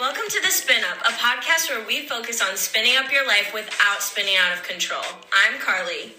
[0.00, 3.52] Welcome to The Spin Up, a podcast where we focus on spinning up your life
[3.52, 5.04] without spinning out of control.
[5.28, 6.16] I'm Carly.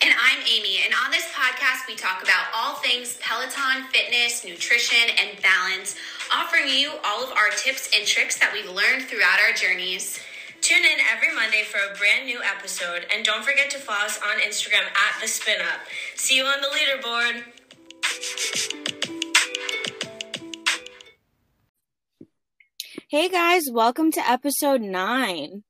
[0.00, 0.80] And I'm Amy.
[0.82, 5.94] And on this podcast, we talk about all things Peloton, fitness, nutrition, and balance,
[6.32, 10.18] offering you all of our tips and tricks that we've learned throughout our journeys.
[10.62, 14.18] Tune in every Monday for a brand new episode, and don't forget to follow us
[14.24, 15.84] on Instagram at The Spin Up.
[16.14, 17.44] See you on the leaderboard.
[23.08, 25.64] Hey guys, welcome to episode nine.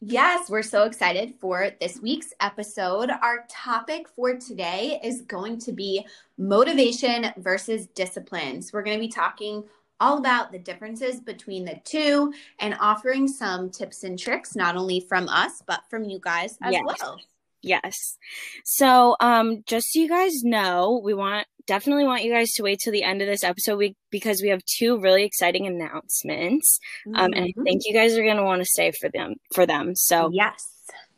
[0.00, 3.10] Yes, we're so excited for this week's episode.
[3.10, 8.72] Our topic for today is going to be motivation versus disciplines.
[8.72, 9.64] We're going to be talking
[10.00, 15.00] all about the differences between the two and offering some tips and tricks, not only
[15.00, 16.82] from us, but from you guys as Yes.
[16.84, 17.20] well.
[17.62, 18.18] Yes.
[18.64, 22.80] So, um, just so you guys know, we want definitely want you guys to wait
[22.82, 26.80] till the end of this episode we, because we have two really exciting announcements.
[27.14, 27.62] Um, and I Mhm.
[27.62, 29.94] think you guys are gonna want to stay for them for them.
[29.94, 30.66] So yes.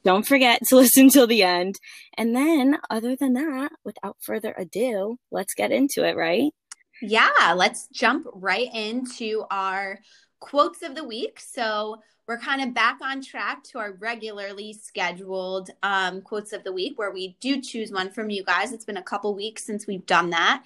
[0.04, 1.76] don't forget to listen till the end.
[2.18, 6.16] And then, other than that, without further ado, let's get into it.
[6.16, 6.52] Right?
[7.00, 10.00] Yeah, let's jump right into our
[10.40, 11.40] quotes of the week.
[11.40, 16.72] So we're kind of back on track to our regularly scheduled um, quotes of the
[16.72, 18.70] week where we do choose one from you guys.
[18.70, 20.62] It's been a couple weeks since we've done that.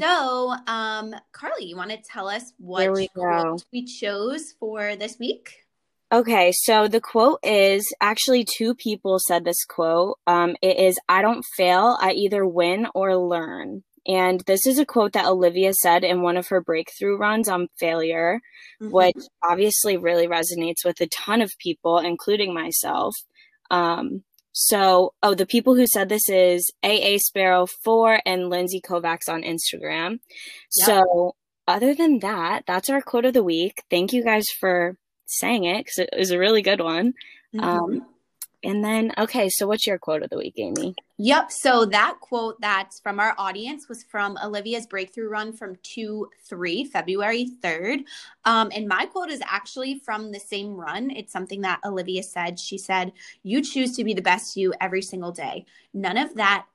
[0.00, 5.18] So, um, Carly, you want to tell us what we quote we chose for this
[5.18, 5.64] week?
[6.12, 10.20] Okay, so the quote is actually two people said this quote.
[10.28, 13.82] Um, it is, I don't fail, I either win or learn.
[14.06, 17.68] And this is a quote that Olivia said in one of her breakthrough runs on
[17.78, 18.40] failure,
[18.80, 19.16] which
[19.48, 23.14] obviously really resonates with a ton of people, including myself.
[23.70, 29.28] Um, so, oh, the people who said this is AA Sparrow 4 and Lindsay Kovacs
[29.28, 30.10] on Instagram.
[30.10, 30.86] Yep.
[30.86, 33.82] So, other than that, that's our quote of the week.
[33.88, 37.14] Thank you guys for saying it because it was a really good one.
[37.54, 37.62] Mhm.
[37.62, 38.06] Um,
[38.64, 40.94] and then, okay, so what's your quote of the week, Amy?
[41.18, 41.50] Yep.
[41.50, 46.84] So that quote that's from our audience was from Olivia's breakthrough run from 2 3,
[46.84, 48.04] February 3rd.
[48.44, 51.10] Um, and my quote is actually from the same run.
[51.10, 52.58] It's something that Olivia said.
[52.58, 53.12] She said,
[53.42, 55.66] You choose to be the best you every single day.
[55.92, 56.66] None of that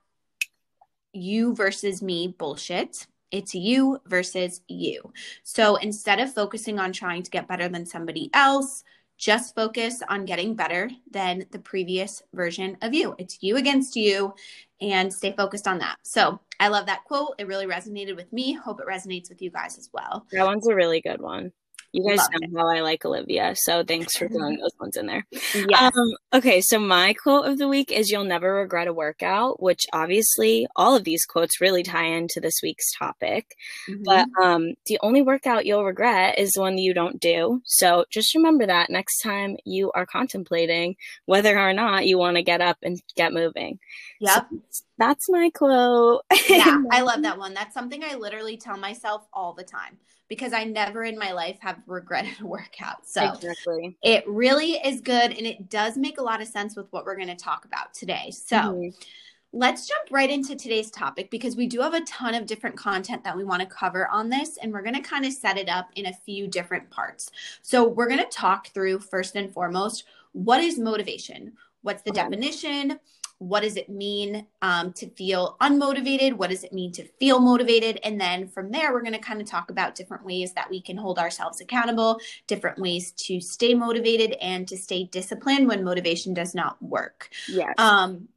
[1.12, 3.06] you versus me bullshit.
[3.30, 5.12] It's you versus you.
[5.42, 8.84] So instead of focusing on trying to get better than somebody else,
[9.18, 13.14] just focus on getting better than the previous version of you.
[13.18, 14.32] It's you against you
[14.80, 15.96] and stay focused on that.
[16.02, 17.34] So I love that quote.
[17.38, 18.52] It really resonated with me.
[18.52, 20.24] Hope it resonates with you guys as well.
[20.32, 21.52] That one's a really good one.
[21.92, 25.06] You guys Love know how I like Olivia, so thanks for throwing those ones in
[25.06, 25.26] there.
[25.54, 25.92] Yes.
[25.96, 29.86] Um, okay, so my quote of the week is You'll never regret a workout, which
[29.92, 33.54] obviously all of these quotes really tie into this week's topic.
[33.88, 34.04] Mhm.
[34.04, 37.62] But um, the only workout you'll regret is the one you don't do.
[37.64, 40.96] So just remember that next time you are contemplating
[41.26, 43.78] whether or not you want to get up and get moving.
[44.20, 44.46] yep.
[44.70, 46.22] So that's my quote.
[46.48, 47.54] yeah, I love that one.
[47.54, 49.98] That's something I literally tell myself all the time
[50.28, 53.06] because I never in my life have regretted a workout.
[53.06, 53.96] So exactly.
[54.02, 57.16] it really is good and it does make a lot of sense with what we're
[57.16, 58.30] going to talk about today.
[58.30, 58.94] So Mhm.
[59.52, 63.24] let's jump right into today's topic because we do have a ton of different content
[63.24, 65.68] that we want to cover on this and we're going to kind of set it
[65.68, 67.30] up in a few different parts.
[67.62, 71.54] So we're going to talk through first and foremost what is motivation?
[71.82, 72.22] What's the Okay.
[72.22, 73.00] definition?
[73.38, 76.34] What does it mean um, to feel unmotivated?
[76.34, 78.00] What does it mean to feel motivated?
[78.02, 80.80] And then from there, we're going to kind of talk about different ways that we
[80.80, 86.34] can hold ourselves accountable, different ways to stay motivated and to stay disciplined when motivation
[86.34, 87.30] does not work.
[87.48, 87.74] Yes.
[87.78, 88.28] Um,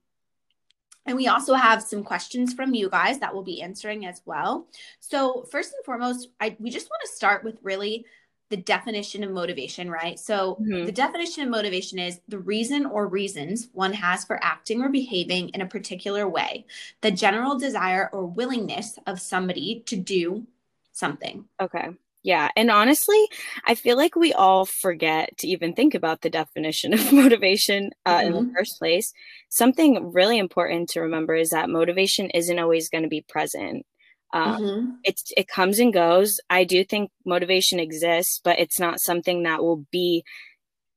[1.05, 4.67] and we also have some questions from you guys that we'll be answering as well.
[4.99, 8.05] So, first and foremost, I, we just want to start with really
[8.51, 10.19] the definition of motivation, right?
[10.19, 10.85] So, Mhm.
[10.85, 15.49] the definition of motivation is the reason or reasons one has for acting or behaving
[15.49, 16.65] in a particular way,
[17.01, 20.45] the general desire or willingness of somebody to do
[20.91, 21.45] something.
[21.59, 21.89] Okay.
[22.23, 22.49] Yeah.
[22.55, 23.27] And honestly,
[23.65, 28.21] I feel like we all forget to even think about the definition of motivation uh,
[28.23, 29.11] in the first place.
[29.49, 33.85] Something really important to remember is that motivation isn't always going to be present.
[34.33, 34.97] Um, Mhm.
[35.03, 36.39] It's it comes and goes.
[36.49, 40.23] I do think motivation exists, but it's not something that will be,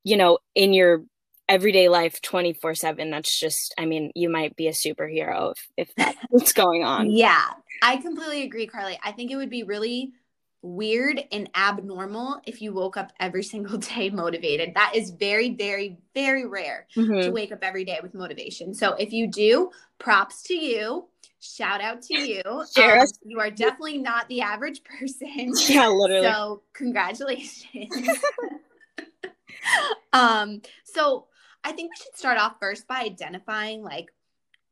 [0.04, 1.04] you know, in your
[1.48, 5.94] everyday life 24 7 that's just i mean you might be a superhero if, if
[5.94, 7.42] that's what's going on Yeah,
[7.82, 8.98] I completely agree, Carly.
[9.02, 10.12] I think it would be really
[10.62, 14.74] weird and abnormal if you woke up every single day motivated.
[14.74, 17.24] That is very, very, very rare Mhm.
[17.24, 18.72] to wake up every day with motivation.
[18.72, 21.08] So if you do, props to you.
[21.44, 22.42] Shout out to you.
[22.74, 25.52] Share Um, you are definitely not the average person.
[25.68, 26.26] Yeah, literally.
[26.26, 27.90] So congratulations.
[30.12, 31.26] um, so
[31.62, 34.10] I think we should start off first by identifying like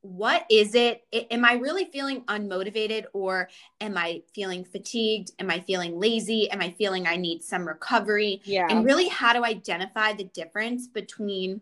[0.03, 1.05] what is it?
[1.13, 3.49] Am I really feeling unmotivated or
[3.81, 5.31] am I feeling fatigued?
[5.39, 6.51] Am I feeling lazy?
[6.51, 8.43] Am I feeling I need some recovery?
[8.45, 8.67] yeah.
[8.69, 11.61] And really how to identify the difference between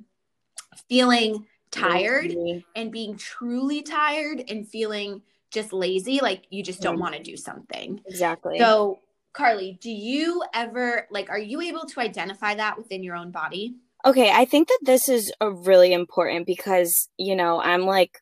[0.88, 2.66] feeling tired Lazy.
[2.74, 7.00] and being truly tired and feeling just lazy, like you just don't Mhm.
[7.00, 8.00] want to do something.
[8.06, 8.58] Exactly.
[8.58, 9.00] So,
[9.32, 13.76] Carly, do you ever like are you able to identify that within your own body?
[14.04, 18.18] Okay, I think that this is a really important because, you know, I'm like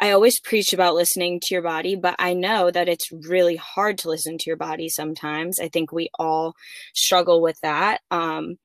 [0.00, 3.96] I always preach about listening to your body, but I know that it's really hard
[3.98, 5.60] to listen to your body sometimes.
[5.60, 6.54] I think we all
[6.94, 8.00] struggle with that.
[8.10, 8.56] Um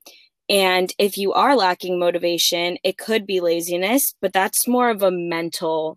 [0.50, 5.10] and if you are lacking motivation, it could be laziness, but that's more of a
[5.12, 5.96] mental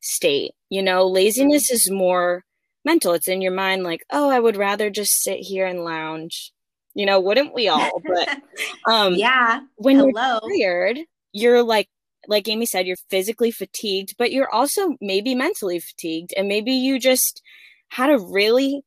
[0.00, 0.52] state.
[0.70, 2.44] You know, laziness is more
[2.84, 3.12] mental.
[3.12, 6.52] It's in your mind like, "Oh, I would rather just sit here and lounge."
[6.94, 8.00] You know, wouldn't we all?
[8.04, 8.40] But
[8.90, 9.60] um yeah.
[9.76, 10.40] when you're Hello.
[10.48, 11.00] tired,
[11.32, 11.88] you're like
[12.26, 16.32] like Amy said, you're physically fatigued, but you're also maybe mentally fatigued.
[16.36, 17.42] And maybe you just
[17.88, 18.82] had a really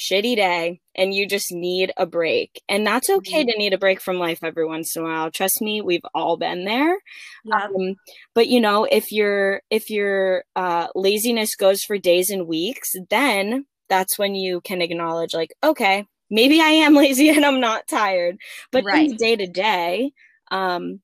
[0.00, 2.62] shitty day and you just need a break.
[2.68, 5.30] And that's okay to need a break from life every once in a while.
[5.30, 6.96] Trust me, we've all been there.
[7.44, 7.66] Yeah.
[7.66, 7.96] Um,
[8.34, 13.66] but you know, if your if your uh, laziness goes for days and weeks, then
[13.88, 18.38] that's when you can acknowledge, like, okay, maybe I am lazy and I'm not tired.
[18.72, 19.16] But Right.
[19.18, 20.12] day to day,
[20.50, 21.00] um,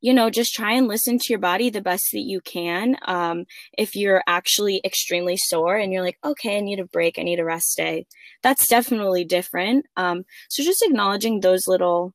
[0.00, 2.96] you know, just try and listen to your body the best that you can.
[3.06, 3.44] Um,
[3.76, 7.40] if you're actually extremely sore and you're like, okay, I need a break, I need
[7.40, 8.06] a rest day,
[8.42, 9.86] that's definitely different.
[9.96, 12.14] Um, so just acknowledging those little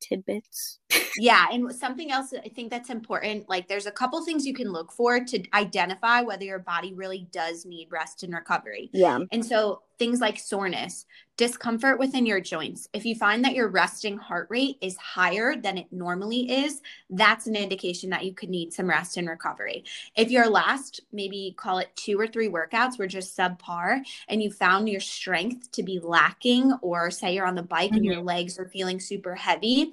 [0.00, 0.79] tidbits.
[1.16, 4.72] Yeah and something else i think that's important like there's a couple things you can
[4.72, 8.90] look for to identify whether your body really does need rest and recovery.
[8.92, 9.18] Yeah.
[9.32, 11.04] and so things like soreness
[11.36, 12.88] discomfort within your joints.
[12.94, 17.46] If you find that your resting heart rate is higher than it normally is that's
[17.46, 19.84] an indication that you could need some rest and recovery.
[20.16, 24.50] If your last maybe call it two or three workouts were just subpar and you
[24.50, 28.26] found your strength to be lacking or say you're on the bike and your mm-hmm.
[28.26, 29.92] legs are feeling super heavy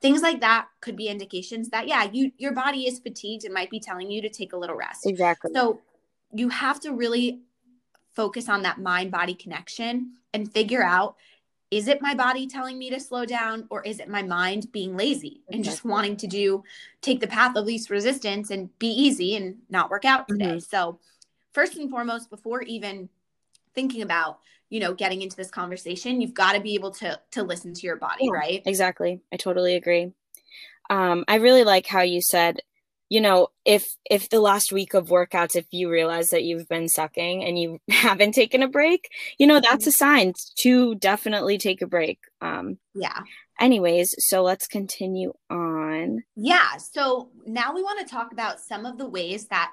[0.00, 3.44] things like that could be indications that yeah you your body is fatigued.
[3.44, 5.06] And might be telling you to take a little rest.
[5.06, 5.52] Exactly.
[5.54, 5.80] so
[6.32, 7.40] you have to really
[8.14, 11.16] focus on that mind body connection and figure out
[11.70, 14.96] is it my body telling me to slow down or is it my mind being
[14.96, 16.62] lazy and just wanting to do
[17.02, 20.44] take the path of least resistance and be easy and not work out today?
[20.44, 20.58] Mm-hmm.
[20.58, 21.00] So
[21.52, 23.08] first and foremost before even
[23.74, 24.38] thinking about
[24.70, 27.86] you know getting into this conversation you've got to be able to to listen to
[27.86, 28.32] your body Yeah.
[28.32, 29.20] right Exactly.
[29.32, 30.12] I totally agree.
[30.88, 32.60] Um, I really like how you said,
[33.08, 36.88] you know, if if the last week of workouts, if you realize that you've been
[36.88, 41.82] sucking and you haven't taken a break, you know, that's a sign to definitely take
[41.82, 42.18] a break.
[42.40, 43.20] Um, yeah
[43.58, 46.22] anyways, so let's continue on.
[46.34, 46.76] Yeah.
[46.76, 49.72] So now we want to talk about some of the ways that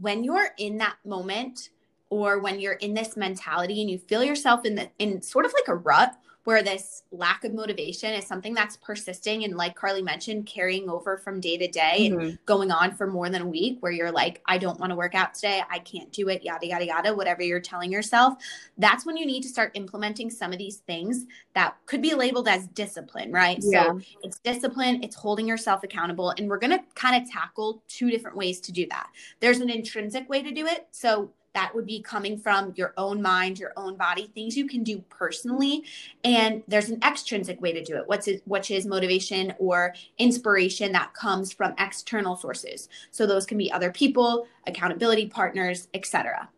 [0.00, 1.70] when you're in that moment
[2.12, 5.52] or when you're in this mentality and you feel yourself in the in sort of
[5.54, 6.14] like a rut
[6.44, 11.16] where this lack of motivation is something that's persisting and like Carly mentioned carrying over
[11.16, 12.38] from day to day and Mhm.
[12.44, 15.14] going on for more than a week where you're like I don't want to work
[15.14, 18.34] out today, I can't do it, yada yada yada, whatever you're telling yourself,
[18.76, 21.24] that's when you need to start implementing some of these things
[21.54, 23.58] that could be labeled as discipline, right?
[23.62, 23.92] Yeah.
[23.92, 26.30] So it's discipline, it's holding yourself accountable.
[26.36, 29.08] And we're going to kind of tackle two different ways to do that.
[29.40, 30.88] There's an intrinsic way to do it.
[30.90, 34.82] So that would be coming from your own mind, your own body, things you can
[34.82, 35.84] do personally.
[36.24, 40.92] And there's an extrinsic way to do it, what's it, which is motivation or inspiration
[40.92, 42.88] that comes from external sources.
[43.10, 46.48] So those can be other people, accountability partners, etc.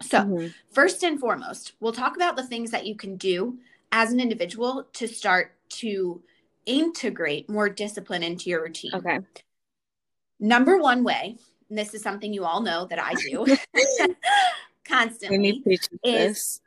[0.00, 0.54] So Mhm.
[0.70, 3.58] first and foremost, we'll talk about the things that you can do
[3.92, 6.22] as an individual to start to
[6.66, 8.94] integrate more discipline into your routine.
[8.94, 9.20] Okay.
[10.40, 11.38] Number one way,
[11.70, 13.44] this is something you all know that I do
[14.84, 16.60] constantly, is this.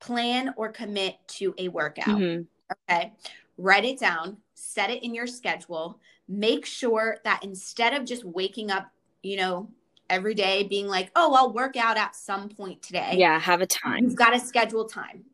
[0.00, 2.06] plan or commit to a workout.
[2.18, 2.46] Mhm.
[2.90, 3.12] Okay.
[3.56, 5.98] Write it down, set it in your schedule.
[6.28, 8.90] Make sure that instead of just waking up,
[9.22, 9.68] you know,
[10.10, 13.14] every day being like, oh, I'll work out at some point today.
[13.16, 14.04] Yeah, have a time.
[14.04, 15.24] You've got to schedule time.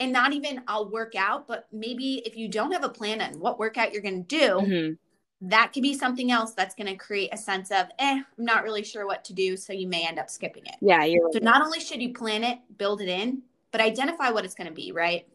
[0.00, 3.38] And not even I'll work out, but maybe if you don't have a plan on
[3.38, 4.98] what workout you're going to do, Mhm.
[5.42, 8.62] That could be something else that's going to create a sense of, eh, I'm not
[8.62, 9.56] really sure what to do.
[9.56, 10.76] So you may end up skipping it.
[10.80, 14.44] Yeah, you're So not only should you plan it, build it in, but identify what
[14.44, 15.26] it's going to be, right?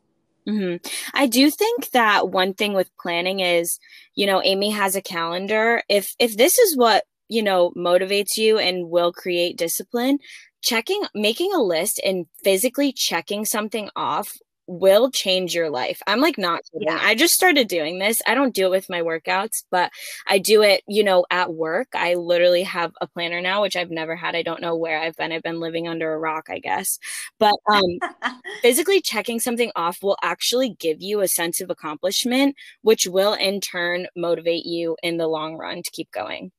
[0.45, 0.75] hmm
[1.13, 3.79] I do think that one thing with planning is,
[4.15, 5.83] you know, Amy has a calendar.
[5.89, 10.19] If if this is what you know motivates you and will create discipline,
[10.61, 14.37] checking, making a list and physically checking something off
[14.67, 16.01] will change your life.
[16.07, 16.87] I'm like not kidding.
[16.87, 16.99] Yeah.
[17.01, 18.19] I just started doing this.
[18.27, 19.91] I don't do it with my workouts, but
[20.27, 21.87] I do it, you know, at work.
[21.95, 24.35] I literally have a planner now, which I've never had.
[24.35, 25.31] I don't know where I've been.
[25.31, 26.99] I've been living under a rock, I guess.
[27.39, 27.99] But um
[28.61, 33.61] physically checking something off will actually give you a sense of accomplishment, which will in
[33.61, 36.51] turn motivate you in the long run to keep going.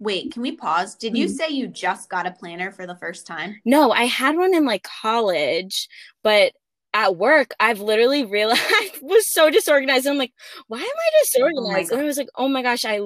[0.00, 0.94] Wait, can we pause?
[0.94, 1.34] Did you mm-hmm.
[1.34, 3.60] say you just got a planner for the first time?
[3.66, 5.88] No, I had one in like college,
[6.22, 6.52] but
[6.92, 10.06] at work, I've literally realized I was so disorganized.
[10.06, 10.32] I'm like,
[10.68, 11.92] why am I oh disorganized?
[11.92, 13.00] Oh and I was like, oh my gosh, I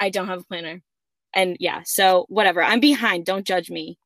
[0.00, 0.82] I don't have a planner.
[1.34, 2.62] And yeah, so whatever.
[2.62, 3.26] I'm behind.
[3.26, 3.98] Don't judge me.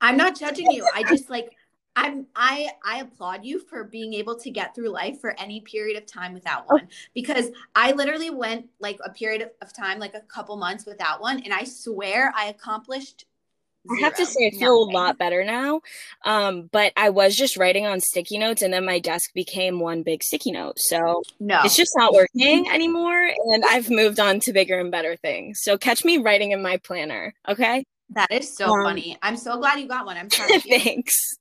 [0.00, 0.86] I'm not judging you.
[0.94, 1.50] I just like
[1.96, 5.96] I'm I I applaud you for being able to get through life for any period
[5.96, 6.74] of time without oh.
[6.74, 11.20] one because I literally went like a period of time like a couple months without
[11.20, 13.26] one and I swear I accomplished
[13.86, 13.98] Zero.
[13.98, 14.94] I have to say, I feel Nothing.
[14.94, 15.80] a lot better now.
[16.24, 20.02] Um, but I was just writing on sticky notes, and then my desk became one
[20.02, 20.78] big sticky note.
[20.78, 23.30] So no, it's just not working anymore.
[23.52, 25.60] And I've moved on to bigger and better things.
[25.62, 27.34] So catch me writing in my planner.
[27.48, 27.84] Okay.
[28.10, 29.18] That is so um, funny.
[29.22, 30.16] I'm so glad you got one.
[30.16, 30.58] I'm sorry.
[30.60, 31.36] Thanks.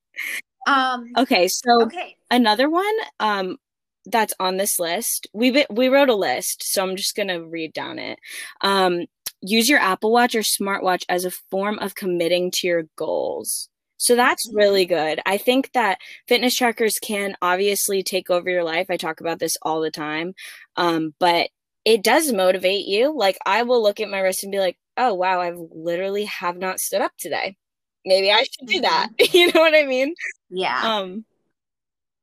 [0.67, 1.11] Um.
[1.17, 1.47] Okay.
[1.47, 2.17] So okay.
[2.29, 2.95] another one.
[3.19, 3.57] Um.
[4.05, 5.27] That's on this list.
[5.31, 8.19] We we wrote a list, so I'm just gonna read down it.
[8.59, 9.05] Um,
[9.43, 13.69] use your Apple Watch or smartwatch as a form of committing to your goals.
[13.97, 14.57] So that's mm-hmm.
[14.57, 15.21] really good.
[15.25, 18.87] I think that fitness trackers can obviously take over your life.
[18.89, 20.33] I talk about this all the time.
[20.75, 21.49] Um, but
[21.85, 23.15] it does motivate you.
[23.15, 26.57] Like I will look at my wrist and be like, oh wow, I've literally have
[26.57, 27.57] not stood up today.
[28.05, 29.09] Maybe I should do that.
[29.19, 29.37] Mm-hmm.
[29.37, 30.13] you know what I mean?
[30.49, 30.81] Yeah.
[30.83, 31.25] Um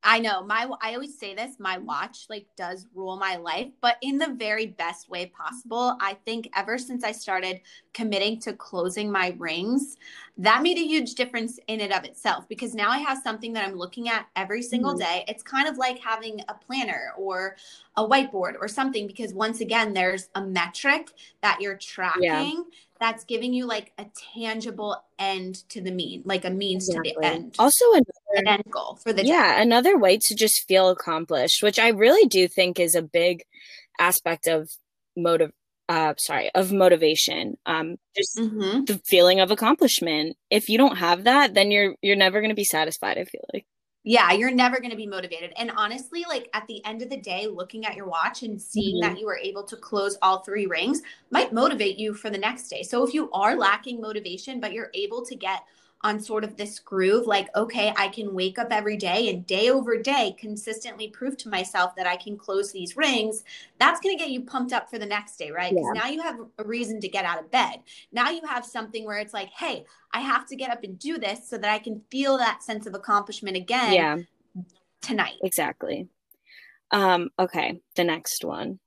[0.02, 3.97] I know my I always say this my watch like does rule my life but
[4.00, 5.97] in the very best way possible.
[6.00, 7.61] I think ever since I started
[7.92, 9.97] committing to closing my rings,
[10.38, 13.66] that made a huge difference in and of itself because now I have something that
[13.66, 15.00] I'm looking at every single mm-hmm.
[15.00, 15.25] day.
[15.28, 17.57] It's kind of like having a planner or
[17.97, 21.11] a whiteboard or something because once again there's a metric
[21.42, 22.62] that you're tracking yeah
[23.00, 24.04] that's giving you like a
[24.35, 27.12] tangible end to the mean, like a means exactly.
[27.12, 27.57] to the end.
[27.59, 28.04] Also, another,
[28.37, 32.28] an end goal for the yeah, another way to just feel accomplished, which I really
[32.28, 33.42] do think is a big
[33.99, 34.71] aspect of
[35.16, 35.50] motive.
[35.88, 37.57] Uh, sorry, of motivation.
[37.66, 38.85] Um, just mm-hmm.
[38.85, 40.37] the feeling of accomplishment.
[40.50, 43.19] If you don't have that, then you're you're never going to be satisfied.
[43.19, 43.66] I feel like
[44.02, 45.52] yeah, you're never going to be motivated.
[45.59, 48.97] And honestly, like at the end of the day, looking at your watch and seeing
[48.97, 49.12] mm-hmm.
[49.12, 52.69] that you were able to close all three rings might motivate you for the next
[52.69, 52.83] day.
[52.83, 55.64] So if you are lacking motivation, but you're able to get
[56.02, 59.71] on sort of this groove like okay i can wake up every day and day
[59.71, 63.45] over day consistently prove to myself that i can close these rings
[63.78, 65.73] that's going to get you pumped up for the next day right?
[65.73, 66.00] Because yeah.
[66.02, 67.80] now you have a reason to get out of bed.
[68.12, 71.19] Now you have something where it's like hey i have to get up and do
[71.19, 74.16] this so that i can feel that sense of accomplishment again yeah.
[75.00, 75.37] tonight.
[75.42, 76.09] Exactly.
[76.90, 78.78] Um okay the next one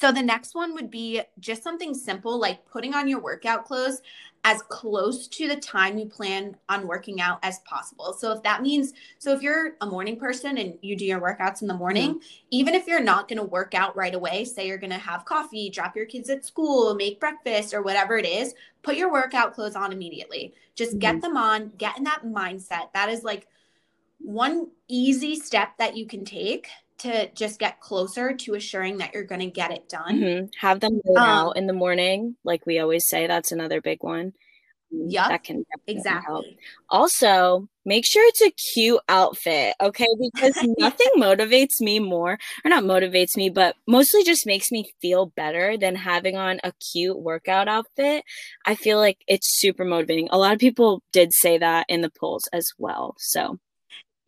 [0.00, 4.00] so the next one would be just something simple like putting on your workout clothes
[4.44, 8.12] as close to the time you plan on working out as possible.
[8.12, 11.62] So if that means so if you're a morning person and you do your workouts
[11.62, 12.46] in the morning, mm-hmm.
[12.50, 15.24] even if you're not going to work out right away, say you're going to have
[15.24, 19.52] coffee, drop your kids at school, make breakfast or whatever it is, put your workout
[19.52, 20.54] clothes on immediately.
[20.76, 21.00] Just mm-hmm.
[21.00, 22.92] get them on, get in that mindset.
[22.94, 23.48] That is like
[24.18, 29.24] one easy step that you can take to just get closer to assuring that you're
[29.24, 30.18] going to get it done.
[30.18, 30.46] Mm-hmm.
[30.60, 33.26] Have them um, out in the morning, like we always say.
[33.26, 34.32] That's another big one.
[34.90, 36.26] Yeah, that can exactly.
[36.26, 36.44] Help.
[36.88, 40.06] Also, make sure it's a cute outfit, okay?
[40.18, 45.26] Because nothing motivates me more, or not motivates me, but mostly just makes me feel
[45.26, 48.24] better than having on a cute workout outfit.
[48.64, 50.28] I feel like it's super motivating.
[50.30, 53.14] A lot of people did say that in the polls as well.
[53.18, 53.58] So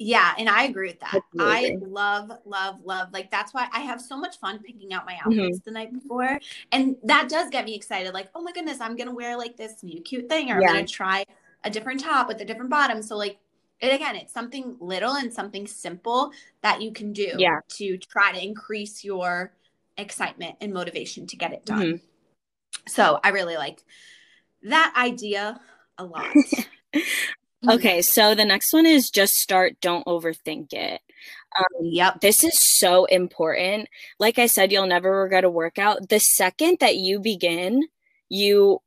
[0.03, 1.21] yeah, and I agree with that.
[1.39, 3.13] I love, love, love.
[3.13, 5.29] Like that's why I have so much fun picking out my mm-hmm.
[5.29, 5.65] outfits mm-hmm.
[5.67, 6.41] the night before.
[6.73, 8.15] And that does get me excited.
[8.15, 10.69] Like, oh my goodness, I'm gonna wear like this new cute thing, or yeah.
[10.69, 11.27] I'm gonna try
[11.65, 13.03] a different top with a different bottom.
[13.03, 13.41] So like
[13.83, 17.61] and again, it's something little and something simple that you can do yeah.
[17.69, 19.53] to try to increase your
[19.99, 21.81] excitement and motivation to get it done.
[21.81, 21.97] Mm-hmm.
[22.89, 23.83] So I really like
[24.63, 25.61] that idea
[25.99, 26.35] a lot.
[27.65, 27.71] Mm-hmm.
[27.71, 31.01] Okay, so the next one is just start, don't overthink it.
[31.59, 32.21] Um, yep.
[32.21, 33.89] This is so important.
[34.19, 36.09] Like I said, you'll never regret a workout.
[36.09, 37.83] The second that you begin,
[38.29, 38.81] you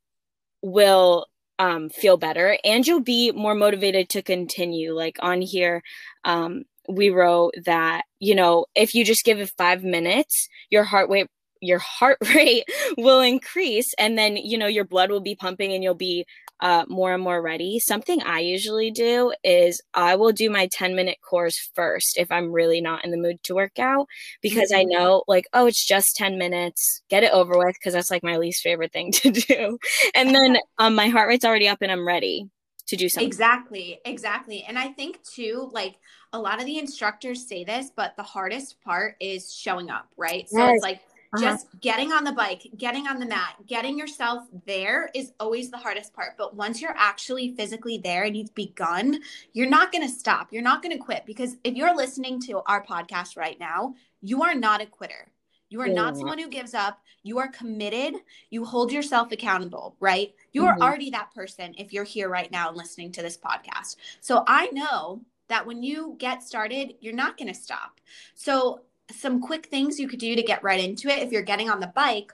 [0.62, 1.26] will
[1.58, 4.92] um, feel better and you'll be more motivated to continue.
[4.92, 5.82] Like on here,
[6.24, 11.10] um, we wrote that, you know, if you just give it five minutes, your heart
[11.10, 11.28] rate
[11.60, 12.64] your heart rate
[12.98, 16.26] will increase and then you know your blood will be pumping and you'll be
[16.60, 20.94] uh, more and more ready something i usually do is i will do my 10
[20.94, 24.06] minute course first if i'm really not in the mood to work out
[24.40, 24.80] because mm-hmm.
[24.80, 28.22] i know like oh it's just 10 minutes get it over with because that's like
[28.22, 29.78] my least favorite thing to do
[30.14, 32.48] and then um, my heart rate's already up and i'm ready
[32.86, 35.96] to do something exactly exactly and i think too like
[36.32, 40.48] a lot of the instructors say this but the hardest part is showing up right
[40.48, 40.74] so yes.
[40.74, 41.00] it's like
[41.34, 41.44] uh-huh.
[41.44, 45.76] just getting on the bike, getting on the mat, getting yourself there is always the
[45.76, 46.36] hardest part.
[46.38, 49.20] But once you're actually physically there and you've begun,
[49.52, 50.48] you're not going to stop.
[50.52, 54.42] You're not going to quit because if you're listening to our podcast right now, you
[54.42, 55.30] are not a quitter.
[55.70, 57.00] You are not someone who gives up.
[57.24, 58.14] You are committed.
[58.50, 60.32] You hold yourself accountable, right?
[60.52, 60.82] You are mm-hmm.
[60.82, 63.96] already that person if you're here right now and listening to this podcast.
[64.20, 68.00] So I know that when you get started, you're not going to stop.
[68.34, 71.22] So some quick things you could do to get right into it.
[71.22, 72.32] If you're getting on the bike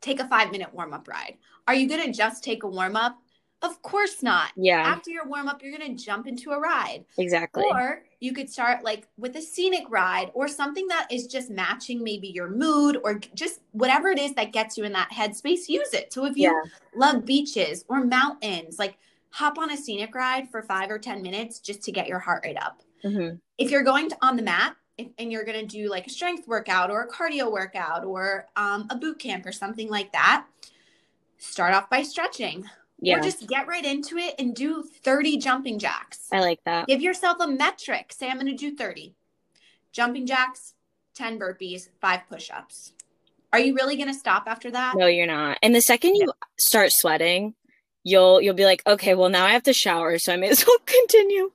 [0.00, 1.36] take a five minute warm up ride.
[1.66, 3.18] Are you going to just take a warm up
[3.62, 4.52] of course not.
[4.56, 4.80] Yeah.
[4.80, 7.04] After your warm up you're going to jump into a ride.
[7.18, 7.64] Exactly.
[7.70, 12.02] Or you could start like with a scenic ride or something that is just matching
[12.02, 15.92] maybe your mood or just whatever it is that gets you in that headspace use
[15.92, 16.10] it.
[16.10, 16.70] So if you yeah.
[16.96, 18.96] love beaches or mountains like
[19.28, 22.42] hop on a scenic ride for five or ten minutes just to get your heart
[22.44, 22.80] rate up.
[23.04, 23.36] Mm-hmm.
[23.56, 24.76] if you're going to, on the mat
[25.18, 28.86] and you're going to do like a strength workout or a cardio workout or um,
[28.90, 30.46] a boot camp or something like that,
[31.38, 32.64] start off by stretching.
[33.02, 33.18] Yeah.
[33.18, 36.26] Or just get right into it and do 30 jumping jacks.
[36.30, 36.86] I like that.
[36.86, 38.12] Give yourself a metric.
[38.12, 39.14] Say, I'm going to do 30
[39.92, 40.74] jumping jacks,
[41.14, 42.92] 10 burpees, five push ups.
[43.52, 44.94] Are you really going to stop after that?
[44.96, 45.58] No, you're not.
[45.62, 46.46] And the second you yeah.
[46.58, 47.54] start sweating,
[48.02, 50.64] you'll you'll be like okay well now i have to shower so i may as
[50.66, 51.50] well continue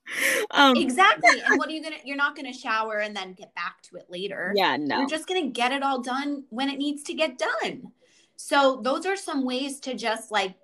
[0.52, 3.82] um exactly and what are you gonna you're not gonna shower and then get back
[3.82, 7.04] to it later yeah no you're just gonna get it all done when it needs
[7.04, 7.92] to get done
[8.36, 10.56] so those are some ways to just like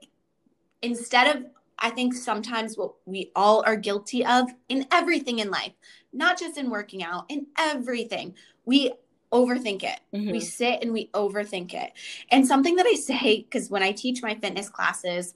[0.81, 1.45] instead of
[1.79, 5.73] i think sometimes what we all are guilty of in everything in life
[6.13, 8.35] not just in working out in everything
[8.65, 8.91] we
[9.31, 9.99] overthink it.
[10.13, 10.31] Mm-hmm.
[10.31, 11.93] We sit and we overthink it.
[12.31, 15.35] And something that I say, because when I teach my fitness classes,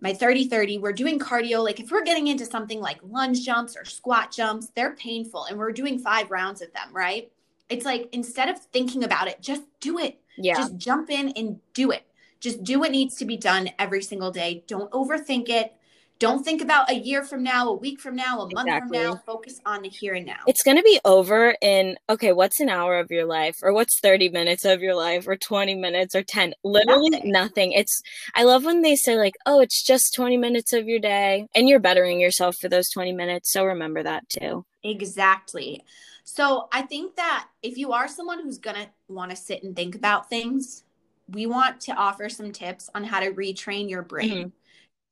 [0.00, 1.64] my 30 30 we're doing cardio.
[1.64, 5.58] Like if we're getting into something like lunge jumps or squat jumps they're painful and
[5.58, 7.30] we're doing five rounds of them right?
[7.68, 10.18] It's like instead of thinking about it just do it.
[10.36, 10.54] Yeah.
[10.54, 12.06] Just jump in and do it.
[12.40, 14.64] Just do what needs to be done every single day.
[14.66, 15.74] Don't overthink it
[16.20, 18.98] don't think about a year from now, a week from now, a month exactly.
[18.98, 19.22] from now.
[19.26, 20.40] Focus on the here and now.
[20.46, 23.98] It's going to be over in, okay, what's an hour of your life or what's
[24.00, 26.54] 30 minutes of your life or 20 minutes or 10?
[26.62, 27.32] Literally nothing.
[27.32, 27.72] nothing.
[27.72, 28.02] It's,
[28.34, 31.68] I love when they say, like, oh, it's just 20 minutes of your day and
[31.68, 33.50] you're bettering yourself for those 20 minutes.
[33.50, 34.66] So remember that too.
[34.84, 35.82] Exactly.
[36.24, 39.74] So I think that if you are someone who's going to want to sit and
[39.74, 40.84] think about things,
[41.28, 44.30] we want to offer some tips on how to retrain your brain.
[44.30, 44.48] Mm-hmm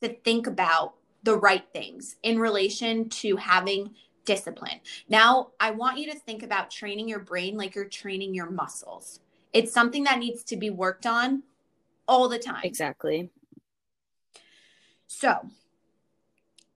[0.02, 4.80] to think about the right things in relation to having discipline.
[5.08, 9.20] Now, I want you to think about training your brain like you're training your muscles.
[9.52, 11.42] It's something that needs to be worked on
[12.06, 12.60] all the time.
[12.64, 13.30] Exactly.
[15.06, 15.48] So,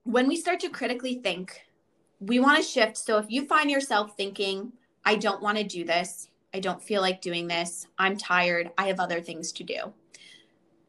[0.03, 1.61] when we start to critically think,
[2.19, 2.97] we want to shift.
[2.97, 4.73] So, if you find yourself thinking,
[5.05, 8.87] I don't want to do this, I don't feel like doing this, I'm tired, I
[8.87, 9.93] have other things to do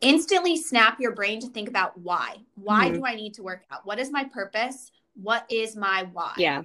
[0.04, 2.36] instantly snap your brain to think about why.
[2.54, 2.96] Why mm-hmm.
[2.96, 3.84] do I need to work out?
[3.84, 4.90] What is my purpose?
[5.14, 6.34] What is my why?
[6.36, 6.62] Yeah.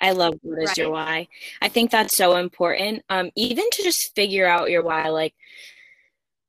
[0.00, 0.78] I love what is right.
[0.78, 1.28] your why.
[1.60, 3.02] I think that's so important.
[3.10, 5.08] Um, even to just figure out your why.
[5.08, 5.34] Like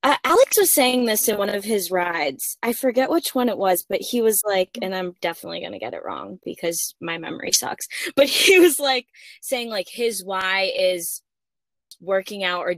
[0.04, 2.58] uh, Alex was saying this in one of his rides.
[2.64, 5.94] I forget which one it was, but he was like, and I'm definitely gonna get
[5.94, 7.86] it wrong because my memory sucks.
[8.16, 9.08] But he was like
[9.42, 11.22] saying like his why is
[12.00, 12.76] working out or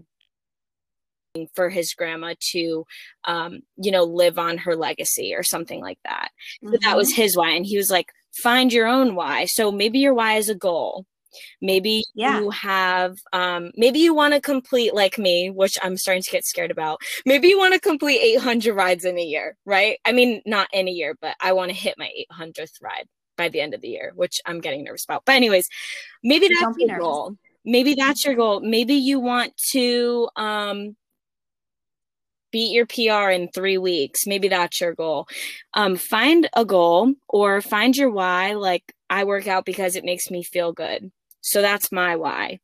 [1.55, 2.85] for his grandma to
[3.25, 6.29] um, you know live on her legacy or something like that.
[6.63, 6.73] Mm-hmm.
[6.73, 7.21] so that was mm-hmm.
[7.21, 9.45] his why and he was like find your own why.
[9.45, 11.05] So maybe your why is a goal.
[11.61, 12.39] Maybe yeah.
[12.39, 16.45] you have um, maybe you want to complete like me which i'm starting to get
[16.45, 19.97] scared about maybe you want to complete 800 rides in a year right?
[20.05, 23.49] I mean not in a year but i want to hit my 800th ride by
[23.49, 25.23] the end of the year which i'm getting nervous about.
[25.25, 25.67] But anyways
[26.23, 27.35] maybe that's your goal.
[27.65, 28.59] maybe that's your goal.
[28.59, 30.95] Maybe you want to um
[32.53, 34.25] beat your PR in three weeks.
[34.25, 35.27] Maybe that's your goal.
[35.73, 38.53] Um, find a goal or find your why.
[38.53, 41.11] Like I work out because it makes me feel good.
[41.41, 42.59] So that's my why.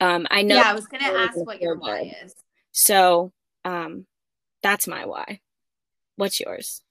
[0.00, 0.56] Um, I know.
[0.56, 2.26] Yeah, I was going to ask what your why good.
[2.26, 2.34] is.
[2.72, 3.32] So
[3.64, 4.04] um,
[4.62, 5.40] that's my why.
[6.16, 6.82] What's yours?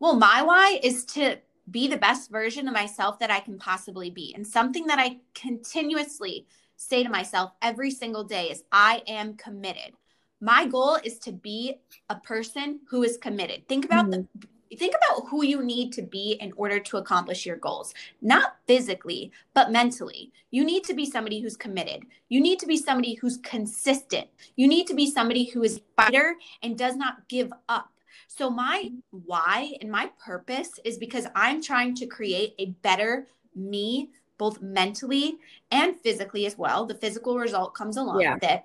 [0.00, 1.38] Well, my why is to
[1.68, 5.18] be the best version of myself that I can possibly be and something that I
[5.34, 9.92] continuously say to myself every single day is I am committed.
[10.40, 11.76] My goal is to be
[12.08, 13.66] a person who is committed.
[13.68, 14.22] Think about mm-hmm.
[14.40, 17.94] the think about who you need to be in order to accomplish your goals.
[18.20, 20.32] Not physically but mentally.
[20.50, 22.04] You need to be somebody who's committed.
[22.28, 24.28] You need to be somebody who's consistent.
[24.56, 27.90] You need to be somebody who is fighter and does not give up.
[28.26, 34.10] So my why and my purpose is because i'm trying to create a better me
[34.36, 35.38] both mentally
[35.72, 36.86] and physically as well.
[36.86, 38.34] The physical result comes along yeah.
[38.34, 38.62] with it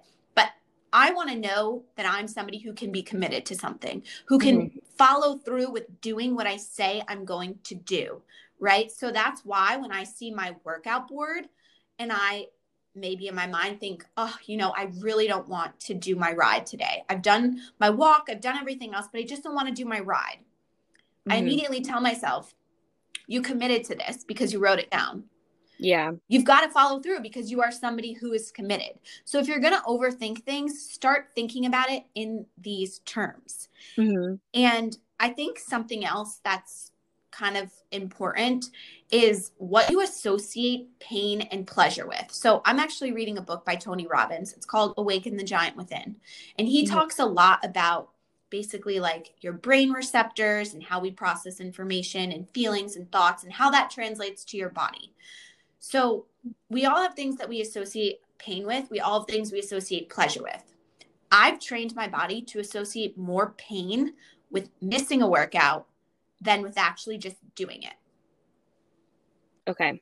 [0.94, 4.70] I want to know that I'm somebody who can be committed to something, who can
[4.70, 4.78] mm-hmm.
[4.96, 8.22] follow through with doing what I say I'm going to do.
[8.60, 8.92] Right.
[8.92, 11.50] So that's why when I see my workout board
[12.00, 12.46] and I
[12.96, 16.32] maybe in my mind think, oh, you know, I really don't want to do my
[16.32, 17.04] ride today.
[17.10, 19.86] I've done my walk, I've done everything else, but I just don't want to do
[19.86, 20.38] my ride.
[20.40, 21.32] Mm-hmm.
[21.32, 22.54] I immediately tell myself,
[23.26, 25.24] you committed to this because you wrote it down.
[25.78, 26.12] Yeah.
[26.28, 29.00] You've got to follow through because you are somebody who is committed.
[29.26, 33.70] So if you're going to overthink things, start thinking about it in these terms.
[33.98, 34.36] Mm-hmm.
[34.54, 36.92] And I think something else that's
[37.32, 38.70] kind of important
[39.10, 42.26] is what you associate pain and pleasure with.
[42.30, 44.54] So I'm actually reading a book by Tony Robbins.
[44.54, 46.18] It's called Awaken the Giant Within.
[46.58, 46.94] And he mm-hmm.
[46.94, 48.10] talks a lot about
[48.50, 53.52] basically like your brain receptors and how we process information and feelings and thoughts and
[53.52, 55.12] how that translates to your body.
[55.86, 56.28] So
[56.70, 58.90] we all have things that we associate pain with.
[58.90, 60.64] We all have things we associate pleasure with.
[61.30, 64.14] I've trained my body to associate more pain
[64.50, 65.88] with missing a workout
[66.40, 67.96] than with actually just doing it.
[69.68, 70.02] Okay.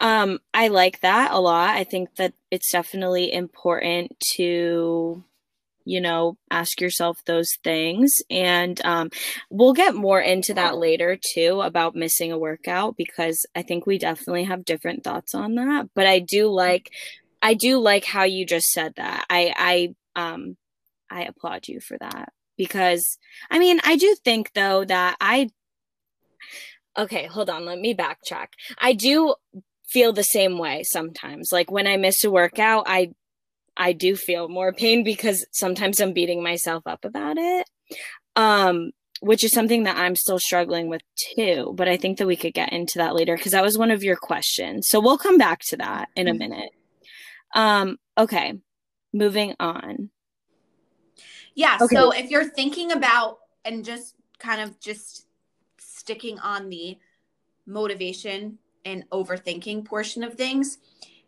[0.00, 1.76] Um, I like that a lot.
[1.76, 5.22] I think that it's definitely important to
[5.84, 8.12] you know ask yourself those things.
[8.30, 9.10] And um,
[9.50, 13.98] we'll get more into that later too about missing a workout because i think we
[13.98, 15.88] definitely have different thoughts on that.
[15.94, 16.90] But i do like
[17.40, 19.26] i do like how you just said that.
[19.30, 20.56] I i um
[21.10, 23.18] i applaud you for that because
[23.50, 25.48] i mean i do think though that i
[26.96, 28.48] okay hold on let me backtrack.
[28.78, 29.34] I do
[29.88, 31.50] feel the same way sometimes.
[31.52, 33.10] Like when i miss a workout i
[33.76, 37.68] I do feel more pain because sometimes I'm beating myself up about it.
[38.36, 41.02] Um, which is something that I'm still struggling with
[41.36, 41.72] too.
[41.76, 44.02] But I think that we could get into that later because that was one of
[44.02, 44.88] your questions.
[44.88, 46.38] So we'll come back to that in a mm-hmm.
[46.38, 46.70] minute.
[47.54, 48.54] Um, okay,
[49.12, 50.10] moving on.
[51.54, 51.78] Yeah.
[51.80, 51.94] Okay.
[51.94, 55.26] So if you're thinking about and just kind of just
[55.78, 56.98] sticking on the
[57.64, 60.78] motivation and overthinking portion of things,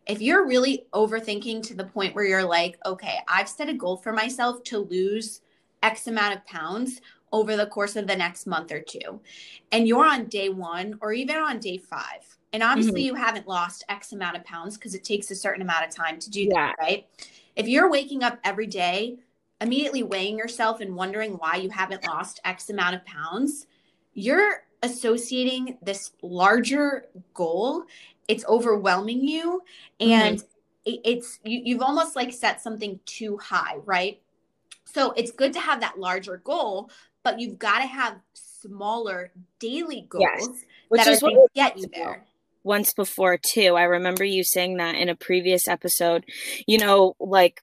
[0.05, 3.97] if you're really overthinking to the point where you're like, okay, I've set a goal
[3.97, 5.41] for myself to lose
[5.83, 9.19] X amount of pounds over the course of the next month or two,
[9.71, 13.07] and you're on day one or even on day five, and obviously mm-hmm.
[13.07, 16.19] you haven't lost X amount of pounds because it takes a certain amount of time
[16.19, 16.53] to do yeah.
[16.53, 17.07] that, right?
[17.55, 19.17] If you're waking up every day,
[19.59, 23.67] immediately weighing yourself and wondering why you haven't lost X amount of pounds,
[24.13, 27.85] you're associating this larger goal
[28.27, 29.61] it's overwhelming you
[29.99, 30.93] and mm-hmm.
[31.03, 34.21] it's you, you've almost like set something too high right
[34.85, 36.89] so it's good to have that larger goal
[37.23, 40.47] but you've got to have smaller daily goals yes.
[40.89, 42.25] Which that is what get you there
[42.63, 46.25] once before too i remember you saying that in a previous episode
[46.67, 47.61] you know like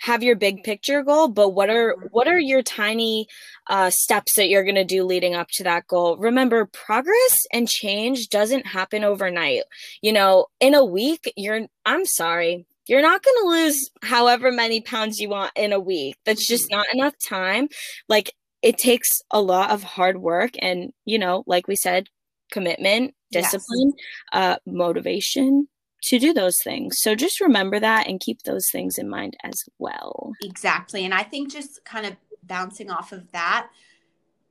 [0.00, 3.26] have your big picture goal but what are what are your tiny
[3.68, 6.16] uh, steps that you're going to do leading up to that goal?
[6.18, 9.62] Remember progress and change doesn't happen overnight.
[10.02, 14.82] You know in a week you're i'm sorry you're not going to lose however many
[14.82, 16.16] pounds you want in a week.
[16.26, 17.68] That's just not enough time.
[18.08, 22.08] Like it takes a lot of hard work and you know like we said
[22.50, 24.04] commitment discipline yes.
[24.32, 25.68] uh motivation
[26.04, 26.98] to do those things.
[27.00, 30.32] So just remember that and keep those things in mind as well.
[30.42, 31.04] Exactly.
[31.04, 33.68] And I think just kind of bouncing off of that,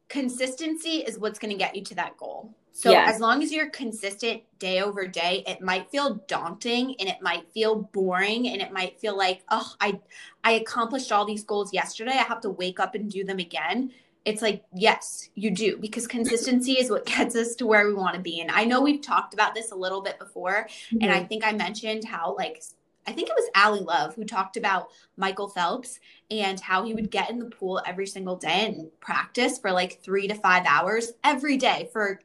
[0.10, 2.54] consistency is what's going to get you to that goal.
[2.76, 3.06] So yeah.
[3.08, 7.48] as long as you're consistent day over day, it might feel daunting and it might
[7.52, 10.00] feel boring and it might feel like, oh, I
[10.44, 12.14] I accomplished all these goals yesterday.
[12.14, 13.92] I have to wake up and do them again
[14.26, 18.16] it's like yes you do because consistency is what gets us to where we want
[18.16, 20.98] to be and i know we've talked about this a little bit before mm-hmm.
[21.02, 21.28] and i mm-hmm.
[21.28, 22.62] think i mentioned how like
[23.08, 26.00] i think it was Ally Love who talked about michael phelps
[26.32, 30.02] and how he would get in the pool every single day and practice for like
[30.02, 32.20] three to five hours every day for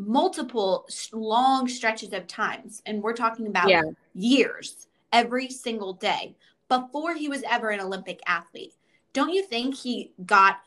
[0.00, 3.82] multiple long stretches of times and we're talking about yeah.
[4.14, 6.36] years every single day
[6.68, 8.74] before he was ever an olympic athlete
[9.12, 10.60] don't you think he got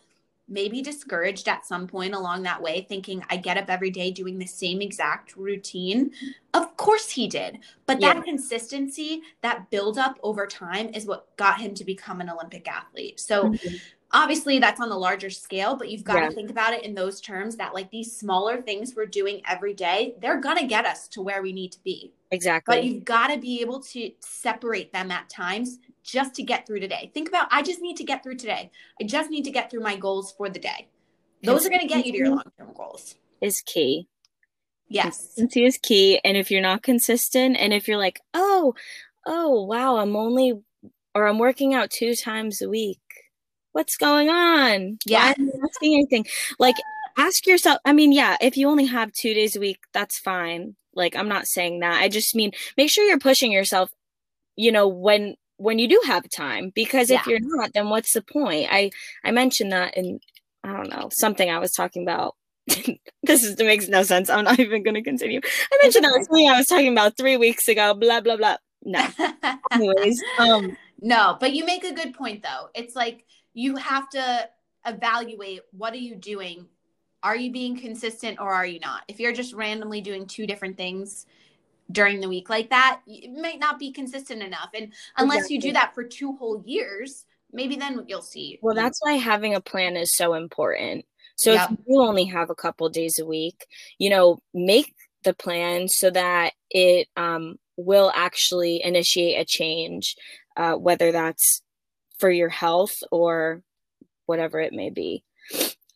[0.51, 4.37] maybe discouraged at some point along that way, thinking, I get up every day doing
[4.37, 6.11] the same exact routine.
[6.53, 7.59] Of course he did.
[7.85, 8.13] But yeah.
[8.13, 12.67] that consistency, that build up over time is what got him to become an Olympic
[12.67, 13.19] athlete.
[13.19, 13.75] So, mm-hmm.
[14.13, 16.29] Obviously, that's on the larger scale, but you've got yeah.
[16.29, 19.73] to think about it in those terms that, like, these smaller things we're doing every
[19.73, 22.13] day, they're going to get us to where we need to be.
[22.31, 22.75] Exactly.
[22.75, 26.79] But you've got to be able to separate them at times just to get through
[26.79, 27.11] today.
[27.13, 28.71] Think about I just need to get through today.
[28.99, 30.87] I just need to get through my goals for the day.
[31.43, 33.15] Those are going to get you to your long-term goals.
[33.41, 34.07] Is key.
[34.87, 35.33] Yes.
[35.35, 38.75] Consistency is key and if you're not consistent and if you're like, "Oh,
[39.25, 40.53] oh, wow, I'm only
[41.13, 42.99] or I'm working out two times a week."
[43.73, 44.99] What's going on?
[45.05, 45.33] Yeah.
[45.37, 46.25] Why anything?
[46.59, 46.75] Like
[47.17, 50.75] ask yourself, I mean, yeah, if you only have 2 days a week, that's fine.
[50.93, 52.01] Like I'm not saying that.
[52.01, 53.91] I just mean make sure you're pushing yourself
[54.55, 57.19] you know when when you do have time because yeah.
[57.19, 58.89] if you're not then what's the point i
[59.23, 60.19] i mentioned that in
[60.63, 62.35] i don't know something i was talking about
[62.67, 65.39] this is, makes no sense i'm not even going to continue
[65.71, 69.05] i mentioned that something i was talking about three weeks ago blah blah blah no
[69.71, 74.49] anyways um no but you make a good point though it's like you have to
[74.85, 76.65] evaluate what are you doing
[77.23, 80.75] are you being consistent or are you not if you're just randomly doing two different
[80.75, 81.25] things
[81.91, 84.69] during the week like that, it might not be consistent enough.
[84.73, 85.55] And unless exactly.
[85.55, 88.59] you do that for two whole years, maybe then you'll see.
[88.61, 91.05] Well, that's why having a plan is so important.
[91.35, 91.71] So yep.
[91.71, 93.65] if you only have a couple days a week,
[93.97, 100.15] you know, make the plan so that it um, will actually initiate a change,
[100.57, 101.61] uh, whether that's
[102.21, 103.61] for your health or
[104.27, 105.23] whatever it may be.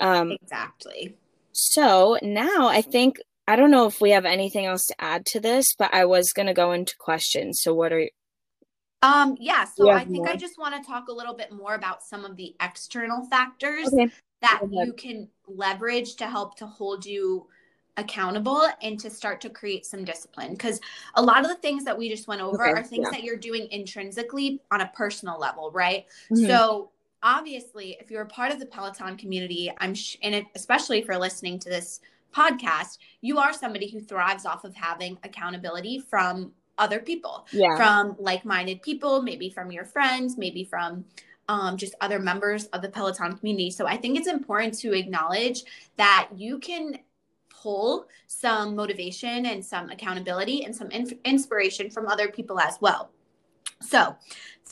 [0.02, 1.16] Um, exactly.
[1.54, 5.40] So now I think I don't know if we have anything else to add to
[5.40, 7.62] this, but I was going to go into questions.
[7.62, 8.10] So what are you?
[9.02, 10.30] um yeah, so I think more?
[10.30, 13.88] I just want to talk a little bit more about some of the external factors
[13.94, 14.10] okay.
[14.42, 17.48] that you can leverage to help to hold you
[17.98, 20.80] accountable and to start to create some discipline because
[21.16, 22.80] a lot of the things that we just went over okay.
[22.80, 23.18] are things yeah.
[23.18, 26.06] that you're doing intrinsically on a personal level, right?
[26.30, 26.48] Mm-hmm.
[26.48, 26.92] So
[27.24, 31.18] obviously, if you're a part of the Peloton community, I'm sh- and if, especially for
[31.18, 32.02] listening to this
[32.34, 37.76] podcast, you are somebody who thrives off of having accountability from other people, yeah.
[37.78, 41.06] from like minded people, maybe from your friends, maybe from
[41.48, 43.72] um, just other members of the Peloton community.
[43.72, 45.64] So I think it's important to acknowledge
[45.98, 47.00] that you can
[47.62, 53.10] pull some motivation and some accountability and some inf- inspiration from other people as well.
[53.82, 54.16] So,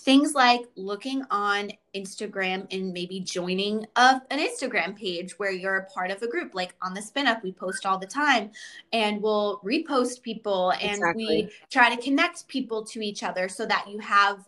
[0.03, 5.85] things like looking on Instagram and maybe joining a, an Instagram page where you're a
[5.85, 6.53] part of a group.
[6.53, 8.51] Like on the spin up, we post all the time
[8.91, 11.25] and we'll repost people and exactly.
[11.25, 14.47] we try to connect people to each other so that you have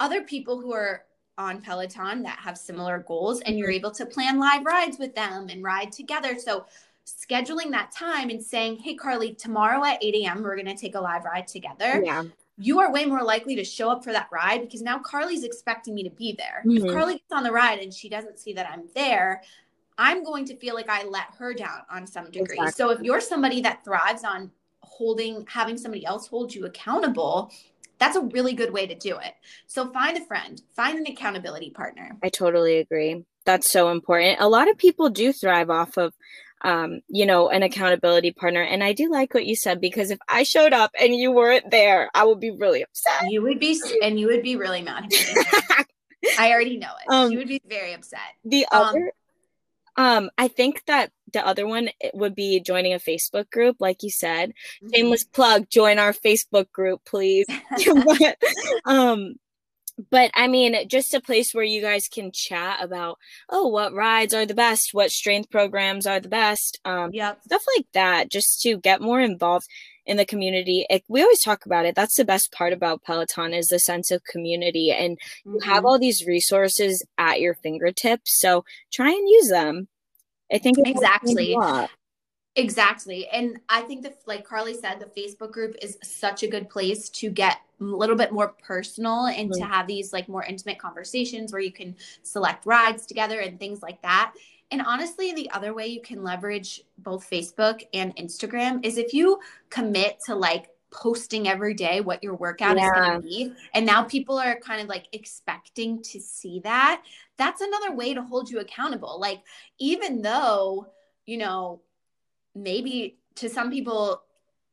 [0.00, 1.04] other people who are
[1.38, 3.76] on Peloton that have similar goals and you're mm-hmm.
[3.76, 6.38] able to plan live rides with them and ride together.
[6.38, 6.66] So,
[7.06, 10.94] scheduling that time and saying, Hey, Carly, tomorrow at 8 a.m., we're going to take
[10.94, 12.02] a live ride together.
[12.04, 12.24] Yeah
[12.56, 15.94] you are way more likely to show up for that ride because now Carly's expecting
[15.94, 16.62] me to be there.
[16.64, 16.86] Mm-hmm.
[16.86, 19.42] If Carly gets on the ride and she doesn't see that I'm there,
[19.98, 22.56] I'm going to feel like I let her down on some degree.
[22.56, 22.72] Exactly.
[22.72, 27.50] So if you're somebody that thrives on holding, having somebody else hold you accountable,
[27.98, 29.34] that's a really good way to do it.
[29.66, 32.16] So find a friend, find an accountability partner.
[32.22, 33.24] I totally agree.
[33.44, 34.40] That's so important.
[34.40, 36.14] A lot of people do thrive off of
[36.64, 38.62] um, you know, an accountability partner.
[38.62, 41.70] And I do like what you said because if I showed up and you weren't
[41.70, 43.30] there, I would be really upset.
[43.30, 45.12] You would be, and you would be really mad.
[46.38, 47.12] I already know it.
[47.12, 48.20] Um, you would be very upset.
[48.46, 49.12] The um, other,
[49.96, 54.10] um, I think that the other one would be joining a Facebook group, like you
[54.10, 54.50] said.
[54.50, 54.94] Mm-hmm.
[54.94, 57.46] Shameless plug, join our Facebook group, please.
[58.86, 59.34] um,
[60.10, 64.34] but I mean, just a place where you guys can chat about, oh, what rides
[64.34, 68.60] are the best, what strength programs are the best, um, yeah, stuff like that, just
[68.62, 69.68] to get more involved
[70.04, 70.84] in the community.
[70.90, 71.94] It, we always talk about it.
[71.94, 75.54] That's the best part about Peloton is the sense of community, and mm-hmm.
[75.54, 75.86] you have mm-hmm.
[75.86, 78.38] all these resources at your fingertips.
[78.38, 79.88] So try and use them.
[80.52, 81.56] I think exactly.
[82.56, 83.26] Exactly.
[83.28, 87.08] And I think that, like Carly said, the Facebook group is such a good place
[87.10, 89.60] to get a little bit more personal and mm-hmm.
[89.60, 93.82] to have these like more intimate conversations where you can select rides together and things
[93.82, 94.34] like that.
[94.70, 99.40] And honestly, the other way you can leverage both Facebook and Instagram is if you
[99.68, 102.86] commit to like posting every day what your workout yeah.
[102.86, 103.52] is going to be.
[103.74, 107.02] And now people are kind of like expecting to see that.
[107.36, 109.18] That's another way to hold you accountable.
[109.20, 109.42] Like,
[109.78, 110.86] even though,
[111.26, 111.80] you know,
[112.54, 114.22] maybe to some people,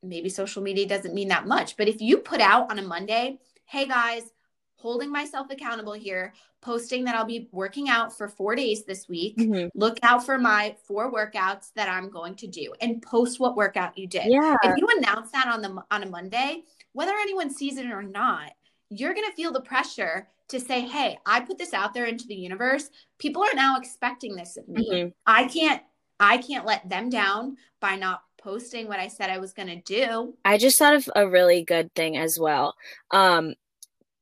[0.04, 1.78] maybe social media doesn't mean that much.
[1.78, 4.32] But if you put out on a Monday, hey guys,
[4.76, 9.38] holding myself accountable here, posting that I'll be working out for four days this week.
[9.38, 9.68] Mm-hmm.
[9.76, 13.98] Look out for my four workouts that I'm going to do and post what workout
[13.98, 14.26] you did.
[14.28, 14.56] Yeah.
[14.64, 16.64] If you announce that on the on a Monday,
[16.94, 18.52] whether anyone sees it or not,
[18.90, 22.36] you're gonna feel the pressure to say, hey, I put this out there into the
[22.36, 22.90] universe.
[23.20, 24.90] People are now expecting this of me.
[24.92, 25.10] Mm-hmm.
[25.26, 25.82] I can't
[26.22, 29.82] I can't let them down by not posting what I said I was going to
[29.82, 30.36] do.
[30.46, 32.76] I just thought of a really good thing as well.
[33.10, 33.56] Um,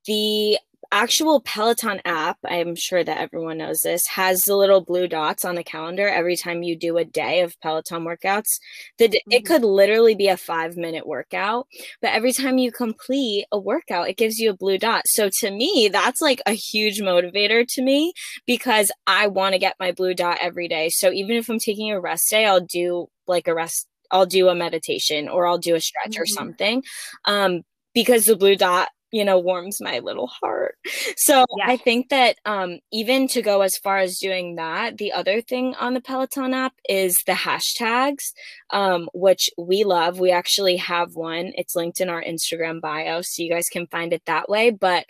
[0.06, 0.58] the
[0.92, 5.56] actual Peloton app, I'm sure that everyone knows this, has the little blue dots on
[5.56, 8.60] the calendar every time you do a day of Peloton workouts.
[8.98, 9.32] The, mm-hmm.
[9.32, 11.68] It could literally be a five minute workout,
[12.02, 15.08] but every time you complete a workout, it gives you a blue dot.
[15.08, 18.14] So to me, that's like a huge motivator to me
[18.46, 20.90] because I want to get my blue dot every day.
[20.90, 23.88] So even if I'm taking a rest day, I'll do like a rest.
[24.12, 26.22] I'll do a meditation or I'll do a stretch mm-hmm.
[26.22, 26.84] or something.
[27.26, 27.62] Um,
[27.94, 30.76] because the blue dot you know warms my little heart.
[31.18, 31.66] So yeah.
[31.68, 35.76] i think that um even to go as far as doing that the other thing
[35.76, 38.34] on the peloton app is the hashtags
[38.72, 40.20] um which we love.
[40.20, 41.52] We actually have one.
[41.56, 44.70] It's linked in our instagram bio so you guys can find it that way.
[44.72, 45.06] But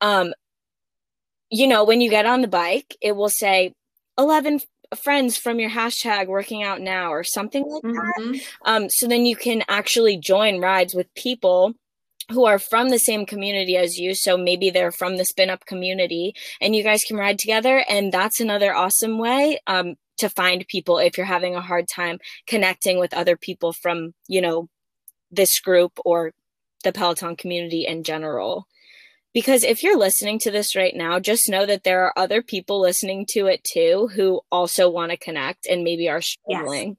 [0.00, 0.32] um
[1.50, 3.72] you know when you get on the bike it will say
[4.18, 4.60] 11
[4.96, 8.32] friends from your hashtag working out now or something like mm-hmm.
[8.32, 11.74] that um so then you can actually join rides with people
[12.30, 14.14] who are from the same community as you.
[14.14, 17.84] So maybe they're from the spin up community and you guys can ride together.
[17.88, 22.18] And that's another awesome way um, to find people if you're having a hard time
[22.46, 24.68] connecting with other people from, you know,
[25.30, 26.32] this group or
[26.82, 28.66] the Peloton community in general.
[29.32, 32.80] Because if you're listening to this right now, just know that there are other people
[32.80, 36.90] listening to it too who also want to connect and maybe are struggling.
[36.90, 36.96] Yes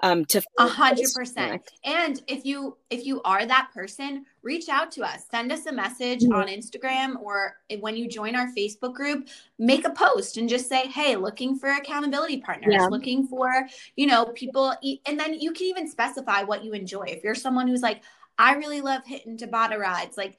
[0.00, 4.92] um to a hundred percent and if you if you are that person reach out
[4.92, 6.34] to us send us a message mm-hmm.
[6.34, 9.26] on instagram or when you join our facebook group
[9.58, 12.86] make a post and just say hey looking for accountability partners yeah.
[12.86, 14.74] looking for you know people
[15.06, 18.02] and then you can even specify what you enjoy if you're someone who's like
[18.38, 20.38] i really love hitting tabata rides like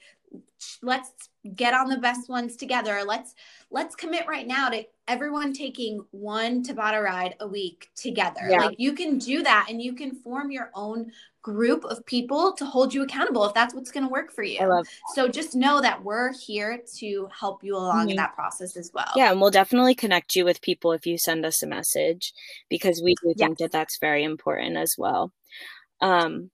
[0.82, 1.12] let's
[1.56, 3.36] get on the best ones together let's
[3.72, 8.66] let's commit right now to everyone taking one tabata ride a week together yeah.
[8.66, 11.12] like you can do that and you can form your own
[11.44, 14.84] group of people to hold you accountable if that's what's going to work for you
[15.14, 18.12] so just know that we're here to help you along mm-hmm.
[18.12, 21.18] in that process as well yeah and we'll definitely connect you with people if you
[21.20, 22.34] send us a message
[22.68, 25.32] because we do think that that's very important as well
[26.02, 26.50] um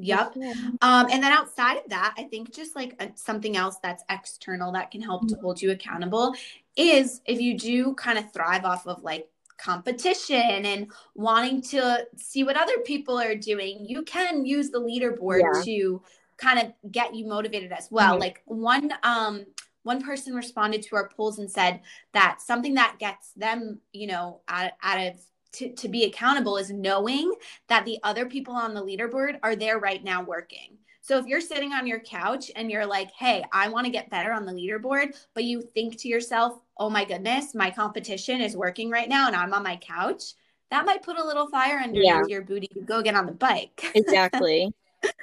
[0.00, 0.36] Yep.
[0.80, 4.70] Um, and then outside of that, I think just like a, something else that's external
[4.72, 5.44] that can help to mm-hmm.
[5.44, 6.34] hold you accountable
[6.78, 12.44] is if you do kind of thrive off of like competition and wanting to see
[12.44, 15.62] what other people are doing, you can use the leaderboard yeah.
[15.64, 16.02] to
[16.36, 18.12] kind of get you motivated as well.
[18.12, 18.20] Mm-hmm.
[18.20, 19.44] Like one um
[19.82, 21.80] one person responded to our polls and said
[22.12, 25.20] that something that gets them, you know, out, out of
[25.52, 27.32] to, to be accountable is knowing
[27.68, 30.77] that the other people on the leaderboard are there right now working.
[31.08, 34.10] So if you're sitting on your couch and you're like, hey, I want to get
[34.10, 38.54] better on the leaderboard, but you think to yourself, oh my goodness, my competition is
[38.54, 40.34] working right now and I'm on my couch,
[40.70, 42.24] that might put a little fire under yeah.
[42.28, 43.90] your booty to go get on the bike.
[43.94, 44.70] exactly.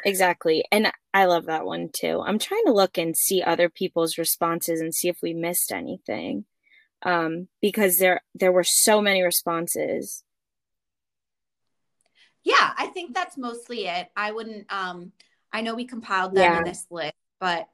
[0.06, 0.64] Exactly.
[0.72, 2.24] And I love that one too.
[2.26, 6.46] I'm trying to look and see other people's responses and see if we missed anything
[7.04, 10.24] um, because there there were so many responses.
[12.46, 14.08] Yeah, I think that's mostly it.
[14.16, 14.72] I wouldn't.
[14.72, 15.12] Um,
[15.54, 16.58] I know we compiled them yeah.
[16.60, 17.68] in this list, but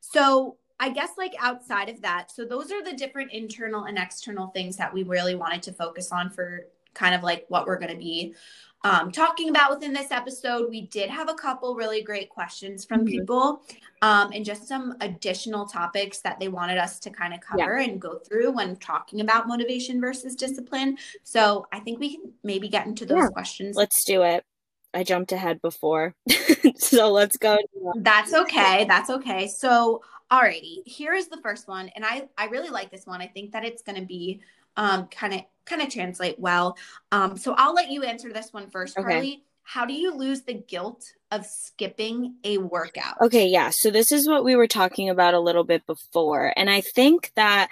[0.00, 4.48] so I guess like outside of that, so those are the different internal and external
[4.48, 7.92] things that we really wanted to focus on for kind of like what we're going
[7.92, 8.34] to be
[8.82, 10.70] um, talking about within this episode.
[10.70, 13.08] We did have a couple really great questions from mm-hmm.
[13.08, 13.62] people
[14.02, 17.88] um, and just some additional topics that they wanted us to kind of cover yeah.
[17.88, 20.96] and go through when talking about motivation versus discipline.
[21.24, 23.28] So I think we can maybe get into those yeah.
[23.28, 23.76] questions.
[23.76, 24.44] Let's do it.
[24.92, 26.14] I jumped ahead before.
[26.76, 27.58] so let's go.
[27.96, 28.84] That's okay.
[28.86, 29.46] That's okay.
[29.46, 31.90] So, alrighty, here is the first one.
[31.94, 33.20] And I, I really like this one.
[33.20, 34.40] I think that it's going to be
[34.76, 36.76] um, kind of kind of translate well.
[37.12, 39.08] Um, so I'll let you answer this one first, okay.
[39.08, 39.44] Carly.
[39.62, 43.14] How do you lose the guilt of skipping a workout?
[43.22, 43.70] Okay, yeah.
[43.72, 47.30] So this is what we were talking about a little bit before, and I think
[47.36, 47.68] that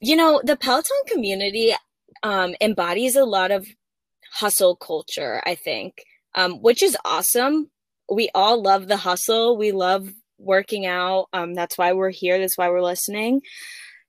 [0.00, 1.74] you know the Peloton community
[2.22, 3.66] um, embodies a lot of
[4.32, 5.42] hustle culture.
[5.44, 6.04] I think,
[6.34, 7.70] um, which is awesome.
[8.10, 9.56] We all love the hustle.
[9.56, 10.08] We love
[10.38, 11.26] working out.
[11.32, 12.38] Um, that's why we're here.
[12.38, 13.40] That's why we're listening.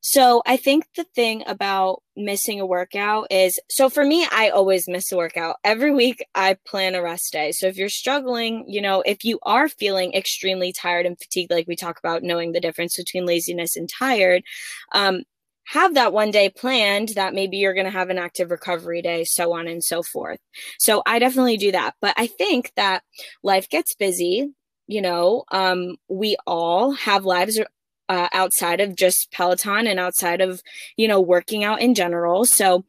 [0.07, 4.87] So I think the thing about missing a workout is so for me, I always
[4.87, 5.55] miss a workout.
[5.63, 7.51] Every week I plan a rest day.
[7.53, 11.67] So if you're struggling, you know, if you are feeling extremely tired and fatigued, like
[11.67, 14.43] we talk about knowing the difference between laziness and tired,
[14.91, 15.23] um,
[15.65, 19.23] have that one day planned that maybe you're going to have an active recovery day,
[19.23, 20.39] so on and so forth.
[20.79, 21.95] So I definitely do that.
[22.01, 23.03] But I think that
[23.43, 24.53] life gets busy.
[24.87, 27.59] You know, um, we all have lives
[28.07, 30.61] uh, outside of just Peloton and outside of,
[30.95, 32.45] you know, working out in general.
[32.45, 32.85] So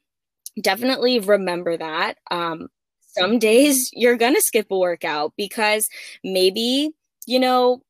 [0.61, 2.18] definitely remember that.
[2.31, 2.68] Um,
[3.16, 5.89] some days you're going to skip a workout because
[6.22, 6.91] maybe,
[7.27, 7.81] you know,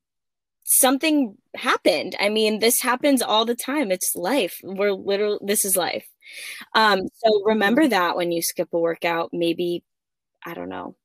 [0.65, 2.17] something happened.
[2.21, 3.91] I mean, this happens all the time.
[3.91, 4.57] It's life.
[4.63, 6.07] We're literally, this is life.
[6.75, 7.91] Um, so remember mm-hmm.
[7.91, 9.85] that when you skip a workout, maybe,
[10.45, 10.97] I don't know,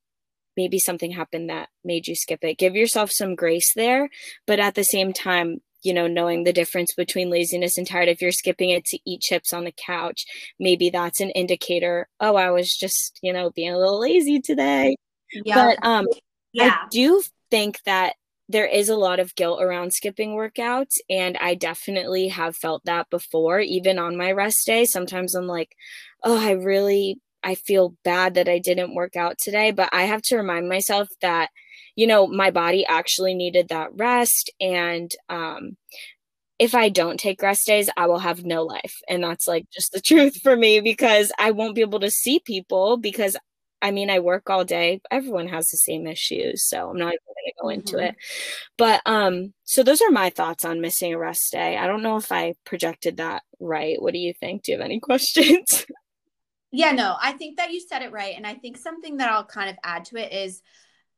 [0.57, 2.57] maybe something happened that made you skip it.
[2.57, 4.09] Give yourself some grace there.
[4.47, 8.07] But at the same time, you know, knowing the difference between laziness and tired.
[8.07, 10.25] If you're skipping it to eat chips on the couch,
[10.59, 12.07] maybe that's an indicator.
[12.19, 14.95] Oh, I was just, you know, being a little lazy today.
[15.33, 15.55] Yeah.
[15.55, 16.07] But um,
[16.53, 16.75] yeah.
[16.83, 18.15] I do think that
[18.51, 23.09] there is a lot of guilt around skipping workouts and i definitely have felt that
[23.09, 25.75] before even on my rest day sometimes i'm like
[26.23, 30.21] oh i really i feel bad that i didn't work out today but i have
[30.21, 31.49] to remind myself that
[31.95, 34.51] you know, my body actually needed that rest.
[34.59, 35.77] And um,
[36.59, 38.97] if I don't take rest days, I will have no life.
[39.09, 42.39] And that's like just the truth for me because I won't be able to see
[42.39, 43.35] people because
[43.81, 45.01] I mean, I work all day.
[45.09, 48.05] Everyone has the same issues, so I'm not even going to go into mm-hmm.
[48.05, 48.15] it.
[48.77, 51.77] But um, so those are my thoughts on missing a rest day.
[51.77, 54.01] I don't know if I projected that right.
[54.01, 54.63] What do you think?
[54.63, 55.85] Do you have any questions?
[56.71, 59.45] Yeah, no, I think that you said it right, and I think something that I'll
[59.45, 60.61] kind of add to it is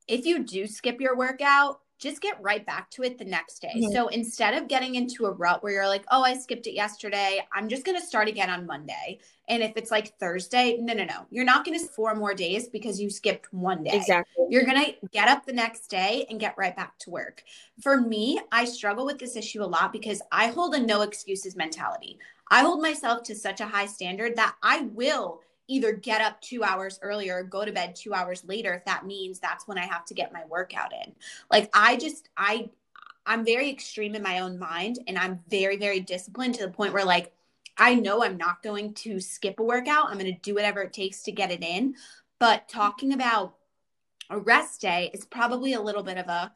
[0.07, 3.73] if you do skip your workout, just get right back to it the next day.
[3.75, 3.93] Mm-hmm.
[3.93, 7.45] So instead of getting into a rut where you're like, oh, I skipped it yesterday,
[7.53, 9.19] I'm just going to start again on Monday.
[9.47, 11.25] And if it's like Thursday, no, no, no.
[11.29, 13.95] You're not going to four more days because you skipped one day.
[13.95, 14.45] Exactly.
[14.49, 17.43] You're going to get up the next day and get right back to work.
[17.81, 21.55] For me, I struggle with this issue a lot because I hold a no excuses
[21.55, 22.19] mentality.
[22.49, 26.63] I hold myself to such a high standard that I will either get up two
[26.63, 29.85] hours earlier or go to bed two hours later if that means that's when I
[29.85, 31.13] have to get my workout in.
[31.49, 32.69] Like I just I
[33.25, 36.93] I'm very extreme in my own mind and I'm very, very disciplined to the point
[36.93, 37.31] where like
[37.77, 40.09] I know I'm not going to skip a workout.
[40.09, 41.95] I'm going to do whatever it takes to get it in.
[42.39, 43.55] But talking about
[44.29, 46.51] a rest day is probably a little bit of a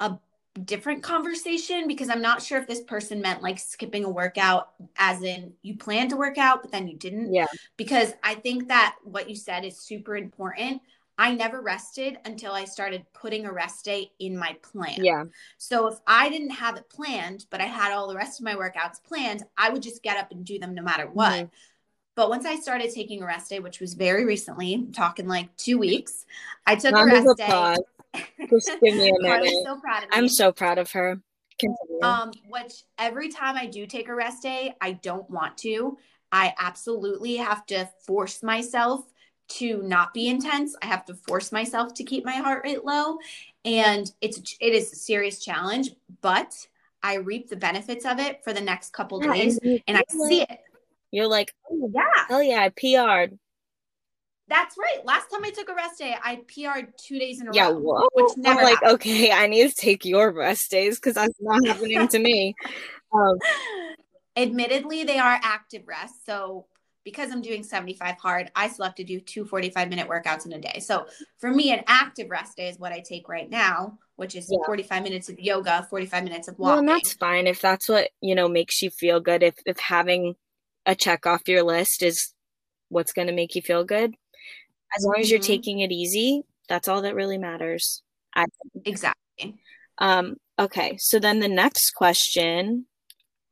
[0.00, 0.18] a
[0.64, 5.22] different conversation because I'm not sure if this person meant like skipping a workout as
[5.22, 7.32] in you planned to work out but then you didn't.
[7.32, 7.46] Yeah.
[7.76, 10.82] Because I think that what you said is super important.
[11.20, 15.04] I never rested until I started putting a rest day in my plan.
[15.04, 15.24] Yeah.
[15.58, 18.54] So if I didn't have it planned, but I had all the rest of my
[18.54, 21.32] workouts planned, I would just get up and do them no matter what.
[21.32, 21.46] Mm-hmm.
[22.14, 25.56] But once I started taking a rest day, which was very recently, I'm talking like
[25.56, 26.24] two weeks,
[26.66, 27.76] I took Round a rest day.
[28.50, 29.54] Just give me a minute.
[29.64, 31.20] so proud of I'm so proud of her.
[31.58, 32.02] Continue.
[32.02, 35.98] Um, which every time I do take a rest day, I don't want to.
[36.30, 39.04] I absolutely have to force myself
[39.48, 40.76] to not be intense.
[40.82, 43.18] I have to force myself to keep my heart rate low,
[43.64, 45.90] and it's it is a serious challenge.
[46.20, 46.54] But
[47.02, 50.02] I reap the benefits of it for the next couple yeah, days, and, and I
[50.08, 50.60] see it.
[51.10, 53.38] You're like, oh yeah, hell yeah, I PR'd.
[54.48, 55.04] That's right.
[55.04, 57.78] Last time I took a rest day, I PR'd two days in a yeah, row.
[57.78, 58.08] Whoa.
[58.14, 58.92] Which never I'm like, happened.
[58.92, 62.54] okay, I need to take your rest days because that's not happening to me.
[63.10, 63.38] Um,
[64.36, 66.20] Admittedly, they are active rests.
[66.26, 66.66] So
[67.04, 70.52] because I'm doing 75 hard, I still have to do two 45 minute workouts in
[70.52, 70.78] a day.
[70.80, 71.06] So
[71.38, 74.58] for me, an active rest day is what I take right now, which is yeah.
[74.66, 76.70] 45 minutes of yoga, 45 minutes of walking.
[76.70, 79.42] Well, and that's fine if that's what, you know, makes you feel good.
[79.42, 80.34] If, if having
[80.84, 82.34] a check off your list is
[82.90, 84.14] what's going to make you feel good,
[84.96, 85.46] as long as you're mm-hmm.
[85.46, 88.02] taking it easy, that's all that really matters.
[88.34, 88.46] I
[88.84, 89.56] Exactly.
[89.98, 92.86] Um, okay, so then the next question,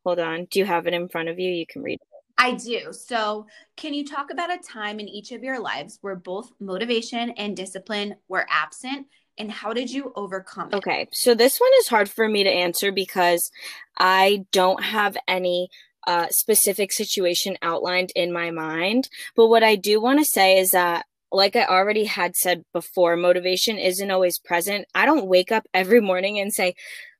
[0.05, 1.49] hold on, do you have it in front of you?
[1.49, 2.07] You can read it.
[2.37, 2.91] I do.
[2.91, 7.31] So, can you talk about a time in each of your lives where both motivation
[7.31, 9.07] and discipline were absent?
[9.39, 10.75] And how did you overcome it?
[10.75, 13.51] Okay, so this one is hard for me to answer because
[13.97, 15.69] I don't have any
[16.07, 19.09] uh, specific situation outlined in my mind.
[19.35, 23.15] But what I do want to say is that like I already had said before,
[23.15, 24.85] motivation isn't always present.
[24.95, 26.75] I don't wake up every morning and say,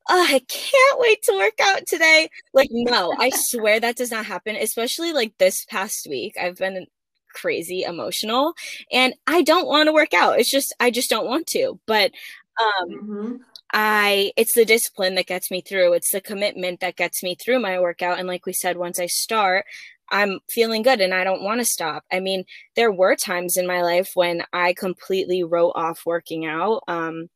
[0.09, 2.29] Oh, I can't wait to work out today.
[2.53, 6.35] Like, no, I swear that does not happen, especially like this past week.
[6.41, 6.87] I've been
[7.35, 8.53] crazy emotional
[8.91, 10.39] and I don't want to work out.
[10.39, 11.79] It's just, I just don't want to.
[11.85, 12.11] But
[12.59, 13.35] um, mm-hmm.
[13.73, 15.93] I it's the discipline that gets me through.
[15.93, 18.17] It's the commitment that gets me through my workout.
[18.19, 19.65] And like we said, once I start,
[20.09, 22.03] I'm feeling good and I don't want to stop.
[22.11, 22.45] I mean,
[22.75, 26.83] there were times in my life when I completely wrote off working out.
[26.87, 27.29] Um,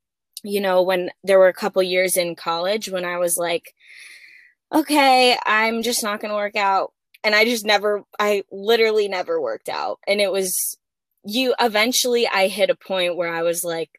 [0.44, 3.74] you know, when there were a couple years in college when I was like,
[4.74, 6.94] okay, I'm just not going to work out.
[7.24, 10.00] And I just never, I literally never worked out.
[10.08, 10.78] And it was,
[11.24, 13.92] you eventually, I hit a point where I was like,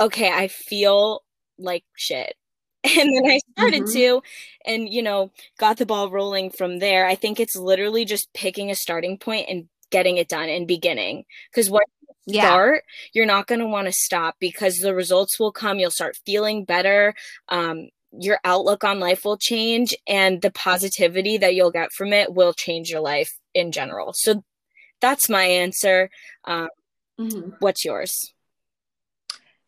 [0.00, 1.22] okay, I feel
[1.58, 2.34] like shit.
[2.84, 3.92] And then I started mm-hmm.
[3.92, 4.22] to,
[4.66, 7.06] and you know, got the ball rolling from there.
[7.06, 11.24] I think it's literally just picking a starting point and getting it done and beginning.
[11.50, 11.88] Because once
[12.26, 12.46] you yeah.
[12.46, 15.78] start, you're not going to want to stop because the results will come.
[15.78, 17.14] You'll start feeling better.
[17.48, 22.34] Um, your outlook on life will change, and the positivity that you'll get from it
[22.34, 24.12] will change your life in general.
[24.14, 24.44] So
[25.00, 26.10] that's my answer.
[26.44, 26.68] Um,
[27.18, 27.50] mm-hmm.
[27.60, 28.34] What's yours?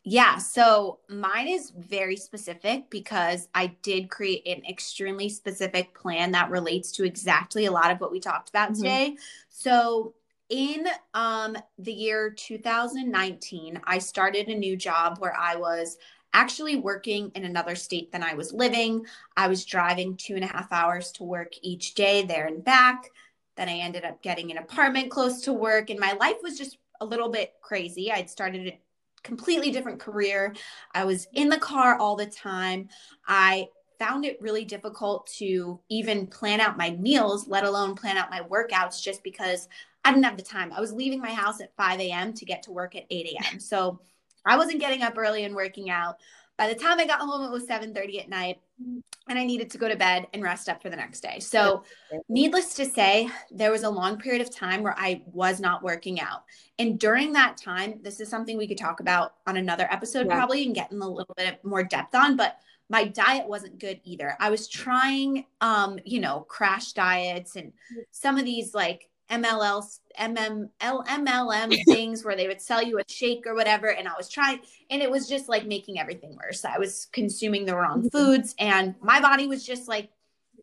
[0.07, 6.51] Yeah, so mine is very specific because I did create an extremely specific plan that
[6.51, 8.83] relates to exactly a lot of what we talked about mm-hmm.
[8.83, 9.17] today.
[9.49, 10.13] So
[10.49, 10.85] in
[11.15, 15.97] um the year 2019, I started a new job where I was
[16.33, 19.07] actually working in another state than I was living.
[19.35, 23.09] I was driving two and a half hours to work each day there and back.
[23.57, 26.77] Then I ended up getting an apartment close to work, and my life was just
[27.01, 28.11] a little bit crazy.
[28.11, 28.77] I'd started
[29.25, 30.55] completely different career.
[30.93, 32.87] I was in the car all the time.
[33.27, 33.67] I
[33.99, 38.41] found it really difficult to even plan out my meals, let alone plan out my
[38.41, 39.67] workouts, just because
[40.03, 40.71] I didn't have the time.
[40.71, 42.33] I was leaving my house at 5 a.m.
[42.33, 43.59] to get to work at 8 a.m.
[43.59, 43.99] So
[44.45, 46.17] I wasn't getting up early and working out.
[46.57, 49.77] By the time I got home, it was 7:30 at night, and I needed to
[49.77, 51.39] go to bed and rest up for the next day.
[51.39, 51.83] So,
[52.29, 56.21] needless to say, there was a long period of time where I was not working
[56.21, 56.43] out.
[56.79, 60.35] And during that time, this is something we could talk about on another episode yeah.
[60.35, 62.57] probably and get in a little bit more depth on, but
[62.89, 64.37] my diet wasn't good either.
[64.39, 67.73] I was trying um, you know, crash diets and
[68.11, 73.45] some of these like MLL, MM, MLM things where they would sell you a shake
[73.47, 73.87] or whatever.
[73.87, 74.59] And I was trying,
[74.89, 76.65] and it was just like making everything worse.
[76.65, 78.09] I was consuming the wrong mm-hmm.
[78.09, 80.09] foods, and my body was just like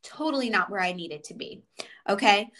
[0.02, 1.62] totally not where I needed to be.
[2.08, 2.50] Okay.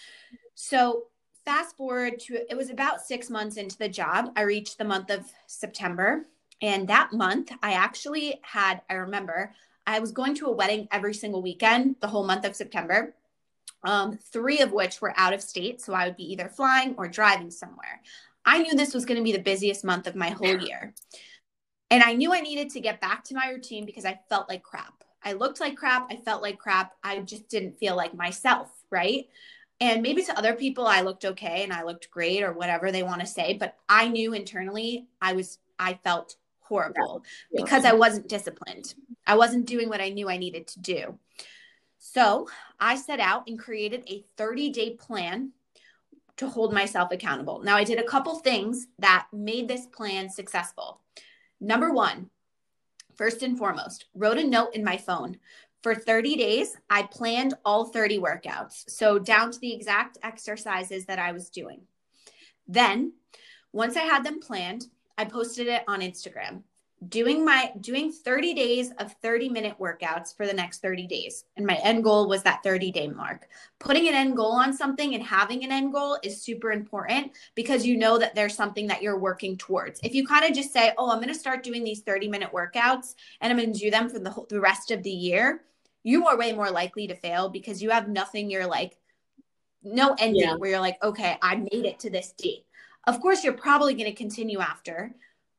[0.54, 1.04] So,
[1.44, 4.32] fast forward to it was about six months into the job.
[4.36, 6.26] I reached the month of September.
[6.62, 9.52] And that month, I actually had, I remember,
[9.84, 13.14] I was going to a wedding every single weekend the whole month of September
[13.84, 15.80] um, three of which were out of state.
[15.80, 18.00] So I would be either flying or driving somewhere.
[18.44, 20.94] I knew this was going to be the busiest month of my whole year.
[21.90, 24.62] And I knew I needed to get back to my routine because I felt like
[24.62, 25.04] crap.
[25.24, 26.10] I looked like crap.
[26.10, 26.94] I felt like crap.
[27.04, 28.70] I just didn't feel like myself.
[28.90, 29.26] Right.
[29.80, 33.02] And maybe to other people, I looked okay and I looked great or whatever they
[33.02, 33.54] want to say.
[33.54, 37.62] But I knew internally I was, I felt horrible yeah.
[37.62, 38.94] because I wasn't disciplined.
[39.26, 41.18] I wasn't doing what I knew I needed to do.
[42.04, 42.48] So
[42.80, 45.52] I set out and created a 30 day plan
[46.36, 47.62] to hold myself accountable.
[47.62, 51.00] Now, I did a couple things that made this plan successful.
[51.60, 52.28] Number one,
[53.14, 55.38] first and foremost, wrote a note in my phone.
[55.84, 58.90] For 30 days, I planned all 30 workouts.
[58.90, 61.82] So, down to the exact exercises that I was doing.
[62.66, 63.12] Then,
[63.72, 64.86] once I had them planned,
[65.16, 66.64] I posted it on Instagram
[67.08, 71.44] doing my doing 30 days of 30 minute workouts for the next 30 days.
[71.56, 73.48] And my end goal was that 30 day mark.
[73.78, 77.84] Putting an end goal on something and having an end goal is super important because
[77.84, 80.00] you know that there's something that you're working towards.
[80.02, 82.50] If you kind of just say oh i'm going to start doing these 30 minute
[82.52, 85.62] workouts and i'm going to do them for the whole, the rest of the year
[86.02, 88.96] you are way more likely to fail because you have nothing you're like
[89.82, 90.54] no end yeah.
[90.54, 92.64] where you're like okay i made it to this date.
[93.06, 95.14] Of course you're probably going to continue after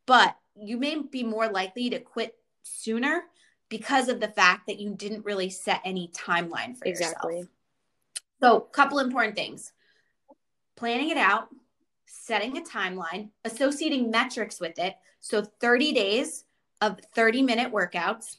[0.06, 3.24] but you may be more likely to quit sooner
[3.70, 7.34] because of the fact that you didn't really set any timeline for exactly.
[7.38, 7.50] yourself.
[8.42, 9.72] So, a couple important things.
[10.76, 11.48] Planning it out,
[12.06, 14.96] setting a timeline, associating metrics with it.
[15.22, 16.46] So, 30 days
[16.82, 18.38] of 30 minute workouts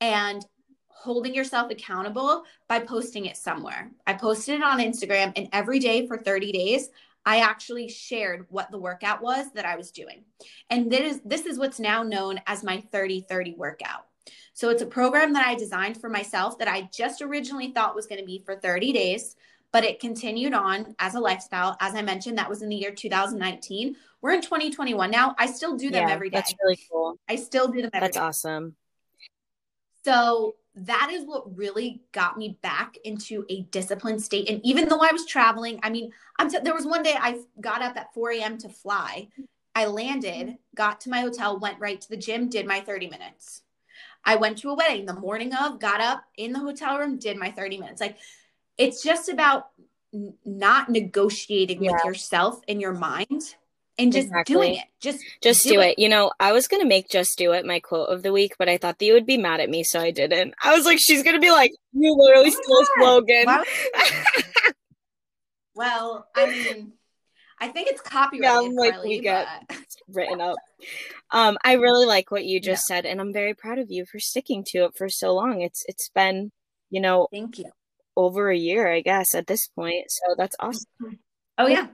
[0.00, 0.44] and
[0.88, 3.90] holding yourself accountable by posting it somewhere.
[4.06, 6.88] I posted it on Instagram and every day for 30 days,
[7.24, 10.24] I actually shared what the workout was that I was doing.
[10.70, 14.06] And this is this is what's now known as my 30-30 workout.
[14.54, 18.06] So it's a program that I designed for myself that I just originally thought was
[18.06, 19.36] going to be for 30 days,
[19.72, 21.76] but it continued on as a lifestyle.
[21.80, 23.96] As I mentioned, that was in the year 2019.
[24.20, 25.34] We're in 2021 now.
[25.38, 26.38] I still do them yeah, every day.
[26.38, 27.18] That's really cool.
[27.28, 28.22] I still do them every That's day.
[28.22, 28.74] awesome.
[30.04, 30.56] So
[30.86, 34.48] that is what really got me back into a disciplined state.
[34.48, 37.40] And even though I was traveling, I mean, I'm t- there was one day I
[37.60, 38.58] got up at 4 a.m.
[38.58, 39.28] to fly.
[39.74, 43.62] I landed, got to my hotel, went right to the gym, did my 30 minutes.
[44.24, 47.36] I went to a wedding the morning of, got up in the hotel room, did
[47.36, 48.00] my 30 minutes.
[48.00, 48.16] Like
[48.76, 49.68] it's just about
[50.12, 51.92] n- not negotiating Yeah.
[51.92, 53.54] with yourself in your mind
[53.98, 54.54] and just Exactly.
[54.54, 54.84] doing it.
[55.00, 55.98] Just Just do, it.
[55.98, 58.68] You know, I was gonna make just do it my quote of the week, but
[58.68, 60.54] I thought that you would be mad at me, so I didn't.
[60.62, 63.44] I was like, she's gonna be like, you literally Oh stole slogan.
[63.46, 64.74] Would-
[65.74, 66.92] well, I mean,
[67.60, 69.78] I think it's copyrighted, Yeah, like, Carly, we get- but-
[70.08, 70.56] written up.
[71.30, 74.18] Um, I really like what you just said, and I'm very proud of you for
[74.18, 75.60] sticking to it for so long.
[75.60, 76.50] It's it's been,
[76.90, 77.66] you know, Thank you.
[78.16, 80.04] over a year, I guess, at this point.
[80.08, 80.86] So that's awesome.
[81.58, 81.88] Oh yeah.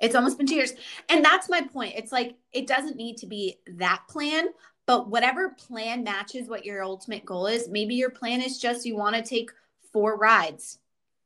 [0.00, 0.72] It's almost been two years.
[1.08, 1.94] And that's my point.
[1.96, 4.48] It's like it doesn't need to be that plan,
[4.86, 7.68] but whatever plan matches what your ultimate goal is.
[7.68, 9.50] Maybe your plan is just you want to take
[9.92, 10.78] four rides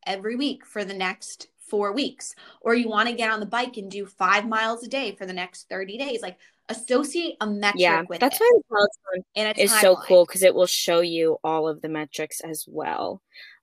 [0.06, 3.76] every week for the next four weeks, or you want to get on the bike
[3.76, 6.22] and do five miles a day for the next 30 days.
[6.22, 6.38] Like
[6.68, 10.24] associate a metric Yeah, with that's it why the Peloton and a is so cool
[10.26, 13.22] because it will show you all of the metrics as well.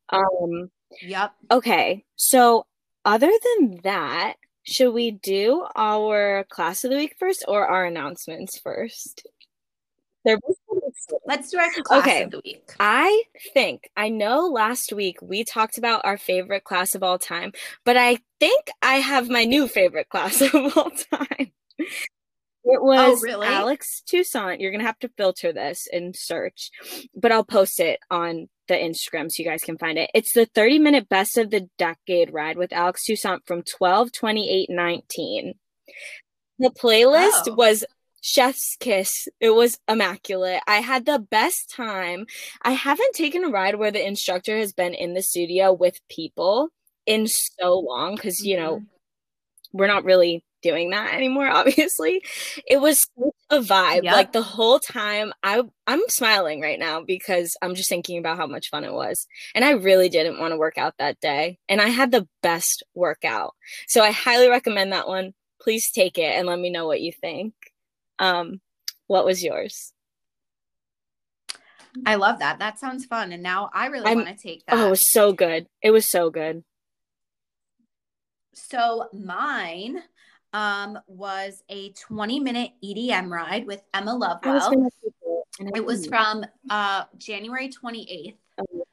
[0.09, 0.69] Um,
[1.01, 1.33] Yep.
[1.51, 2.65] okay, so
[3.03, 4.35] other than that,
[4.66, 9.28] should we do our class of the week first or our announcements first?
[10.24, 11.20] They're both kind of exciting.
[11.28, 12.24] Let's do our class Okay.
[12.24, 12.63] of the week.
[12.80, 17.53] I think I know last week we talked about our favorite class of all time,
[17.86, 21.51] but I think I have my new favorite class of all time.
[22.66, 23.47] It oh, was really?
[23.47, 24.59] Alex Toussaint.
[24.59, 26.72] You're gonna have to filter this and search,
[27.16, 30.09] but I'll post it on the Instagram so you guys can find it.
[30.13, 34.70] It's the 30 minute best of the decade ride with Alex Toussaint from 12, 28,
[34.70, 35.53] 19.
[36.57, 37.53] The playlist Oh.
[37.53, 37.86] was
[38.22, 39.28] Chef's Kiss.
[39.39, 40.61] It was immaculate.
[40.66, 42.26] I had the best time.
[42.63, 46.70] I haven't taken a ride where the instructor has been in the studio with people
[47.05, 49.78] in so long because, you know, mm-hmm.
[49.78, 52.24] we're not really doing that anymore, obviously.
[52.68, 53.07] It was
[53.49, 54.03] a vibe.
[54.03, 54.13] Yep.
[54.13, 58.47] Like the whole time I I'm smiling right now because I'm just thinking about how
[58.47, 59.28] much fun it was.
[59.53, 61.59] And I really didn't want to work out that day.
[61.70, 63.53] And I had the best workout.
[63.88, 65.34] So I highly recommend that one.
[65.61, 67.53] Please take it and let me know what you think.
[68.20, 68.59] Um
[69.07, 69.93] what was yours?
[72.05, 72.59] I love that.
[72.59, 73.32] That sounds fun.
[73.32, 74.76] And now I really want to take that.
[74.76, 75.68] Oh, it was so good.
[75.82, 76.63] It was so good.
[78.53, 80.01] So mine
[80.55, 84.71] um, was a 20 minute EDM ride with Emma Lovewell.
[84.71, 84.93] it,
[85.59, 88.35] and It was from uh, January 28th.
[88.57, 88.83] Oh.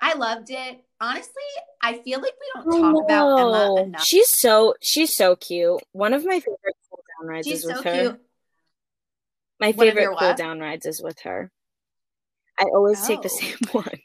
[0.00, 0.84] I loved it.
[1.00, 1.32] Honestly,
[1.82, 4.04] I feel like we don't talk about Emma enough.
[4.04, 5.80] She's so she's so cute.
[5.92, 8.00] One of my favorite cool down rides She's is with so her.
[8.02, 8.20] cute.
[9.60, 10.36] My favorite cool what?
[10.36, 11.50] down rides is with her.
[12.58, 13.38] I always take the Oh.
[13.40, 13.98] same one.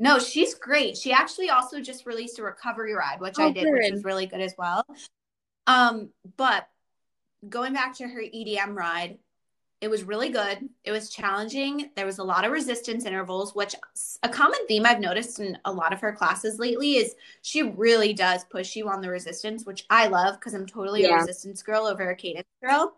[0.00, 0.96] No, she's great.
[0.96, 3.92] She actually also just released a recovery ride, which I Oh, did, which good.
[3.92, 4.82] was really good as well.
[5.66, 6.66] Um, but
[7.46, 9.18] going back to her EDM ride,
[9.82, 10.68] it was really good.
[10.84, 11.90] It was challenging.
[11.96, 13.74] There was a lot of resistance intervals, which
[14.22, 18.14] a common theme I've noticed in a lot of her classes lately is she really
[18.14, 21.86] does push you on the resistance, which I love because I'm totally a resistance girl
[21.86, 22.94] over a cadence girl.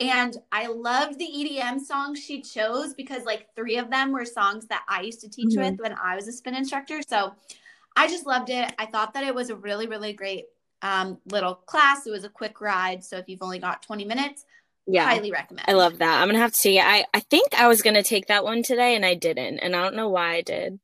[0.00, 4.66] And I loved the EDM songs she chose because like three of them were songs
[4.66, 5.70] that I used to teach Mhm.
[5.70, 7.00] with when I was a spin instructor.
[7.02, 7.34] So
[7.96, 8.74] I just loved it.
[8.78, 10.46] I thought that it was a really, really great
[10.82, 12.06] um, little class.
[12.06, 13.02] It was a quick ride.
[13.02, 14.44] So if you've only got 20 minutes,
[14.86, 15.06] Yeah.
[15.06, 15.64] highly recommend.
[15.66, 16.20] I love that.
[16.20, 16.78] I'm gonna have to see.
[16.78, 19.82] I I think I was gonna take that one today and I didn't, and I
[19.82, 20.80] don't know why I did.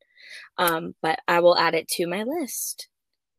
[0.57, 2.87] Um, but I will add it to my list.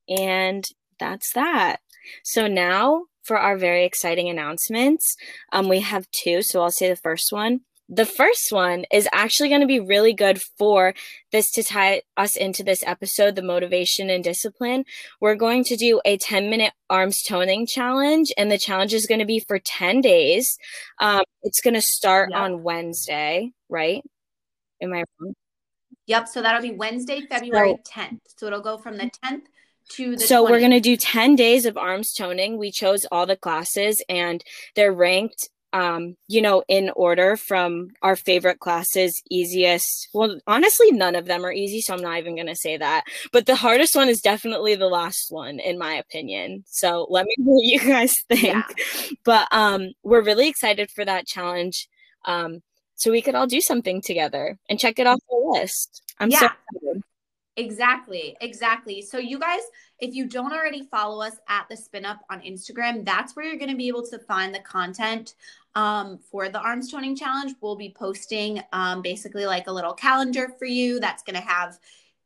[0.08, 0.64] And
[1.00, 1.80] that's that.
[2.22, 5.16] So now for our very exciting announcements,
[5.52, 6.42] um, we have two.
[6.42, 7.60] So I'll say the first one.
[7.88, 10.94] The first one is actually going to be really good for
[11.30, 14.84] this to tie us into this episode, the motivation and discipline.
[15.20, 19.18] We're going to do a 10 minute arms toning challenge, and the challenge is going
[19.18, 20.56] to be for 10 days.
[21.00, 22.40] Um, it's going to start Yep.
[22.40, 24.02] on Wednesday, right?
[24.80, 25.34] Am I wrong?
[26.06, 26.28] Yep.
[26.28, 28.20] So that'll be Wednesday, February 10th.
[28.36, 29.42] So it'll go from the 10th
[29.90, 32.58] to the so we're going to do 10 days of arms toning.
[32.58, 34.42] We chose all the classes and
[34.74, 40.08] they're ranked um you know in order from our favorite classes easiest.
[40.12, 43.04] Well honestly none of them are easy so i'm not even going to say that.
[43.32, 46.64] But the hardest one is definitely the last one in my opinion.
[46.66, 48.42] So let me know what you guys think.
[48.42, 48.64] Yeah.
[49.24, 51.88] but um we're really excited for that challenge
[52.26, 52.60] um
[52.96, 56.02] so we could all do something together and check it off the list.
[56.20, 57.02] I'm so excited.
[57.56, 59.02] Exactly, exactly.
[59.02, 59.60] So you guys,
[59.98, 63.58] if you don't already follow us at the Spin Up on Instagram, that's where you're
[63.58, 65.34] going to be able to find the content
[65.74, 67.54] um, for the arms toning challenge.
[67.60, 71.78] We'll be posting um, basically like a little calendar for you that's going to have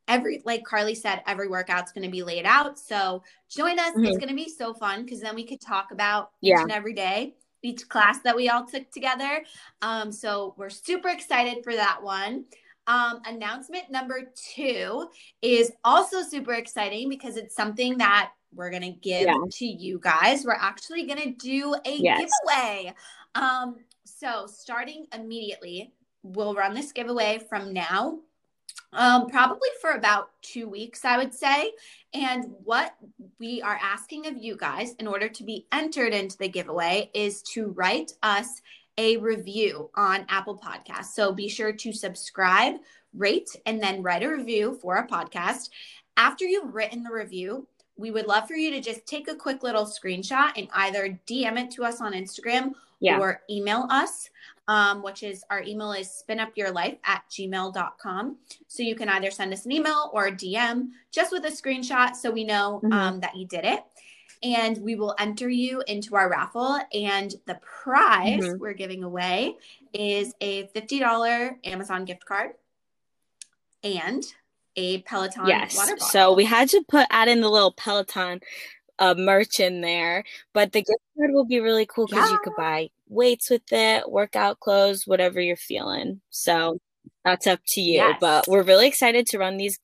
[0.09, 2.79] every, like Carly said, every workout's going to be laid out.
[2.79, 3.89] So join us.
[3.97, 4.21] It's Mhm.
[4.21, 6.55] going to be so fun because then we could talk about Yeah.
[6.59, 7.35] each and every day.
[7.63, 9.43] each class that we all took together.
[9.83, 12.45] Um, so we're super excited for that one.
[12.87, 15.09] Um, announcement number two
[15.43, 19.37] is also super exciting because it's something that we're going to give yeah.
[19.51, 20.45] to you guys.
[20.45, 22.31] We're actually going to do a yes.
[22.47, 22.95] giveaway.
[23.35, 28.21] Um, so starting immediately, we'll run this giveaway from now
[28.93, 31.73] um, probably for about two weeks, I would say.
[32.15, 32.95] And what
[33.39, 37.43] we are asking of you guys in order to be entered into the giveaway is
[37.55, 38.63] to write us
[38.99, 41.13] a review on Apple Podcasts.
[41.15, 42.77] So be sure to subscribe,
[43.15, 45.71] rate, and then write a review for our podcast.
[46.17, 47.67] After you've written the review,
[47.97, 51.59] we would love for you to just take a quick little screenshot and either DM
[51.59, 53.19] it to us on Instagram yeah.
[53.19, 54.31] or email us
[54.69, 58.37] um, which is our email is spinupyourlife at gmail.com.
[58.67, 62.17] So you can either send us an email or a DM just with a screenshot
[62.17, 62.93] so we know mm-hmm.
[62.93, 63.85] um, that you did it.
[64.55, 66.79] And we will enter you into our raffle.
[66.93, 68.59] And the prize mm-hmm.
[68.59, 69.57] we're giving away
[69.93, 72.51] is a $50 Amazon gift card
[73.83, 74.23] and
[74.77, 75.77] a Peloton yes.
[75.77, 76.09] water bottle.
[76.09, 78.41] So we had to put add in the little Peloton
[78.99, 82.33] uh, merch in there, but the gift card will be really cool because yeah.
[82.33, 86.21] you could buy weights with it, workout clothes, whatever you're feeling.
[86.31, 86.79] So
[87.25, 87.97] that's up to you.
[87.97, 88.19] Yes.
[88.21, 89.79] But we're really excited to run these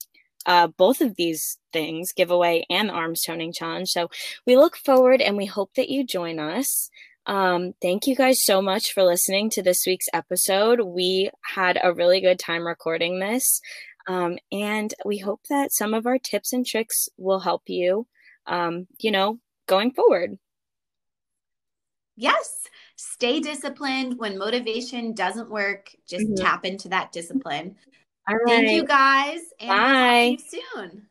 [0.47, 3.91] uh, both of these things, giveaway and arms toning challenge.
[3.91, 4.11] So
[4.47, 6.91] we look forward and we hope that you join us.
[7.27, 10.81] Um, thank you guys so much for listening to this week's episode.
[10.81, 13.61] We had a really good time recording this.
[14.09, 18.09] Um, and we hope that some of our tips and tricks will help you,
[18.47, 19.39] um, you know,
[19.69, 20.39] going forward.
[22.17, 22.63] Yes
[23.03, 24.19] stay disciplined.
[24.19, 26.45] When motivation doesn't work, just mm-hmm.
[26.45, 27.77] tap into that discipline.
[28.29, 28.47] All right.
[28.47, 29.41] Thank you guys.
[29.61, 30.37] And Bye.
[30.45, 31.03] see you soon.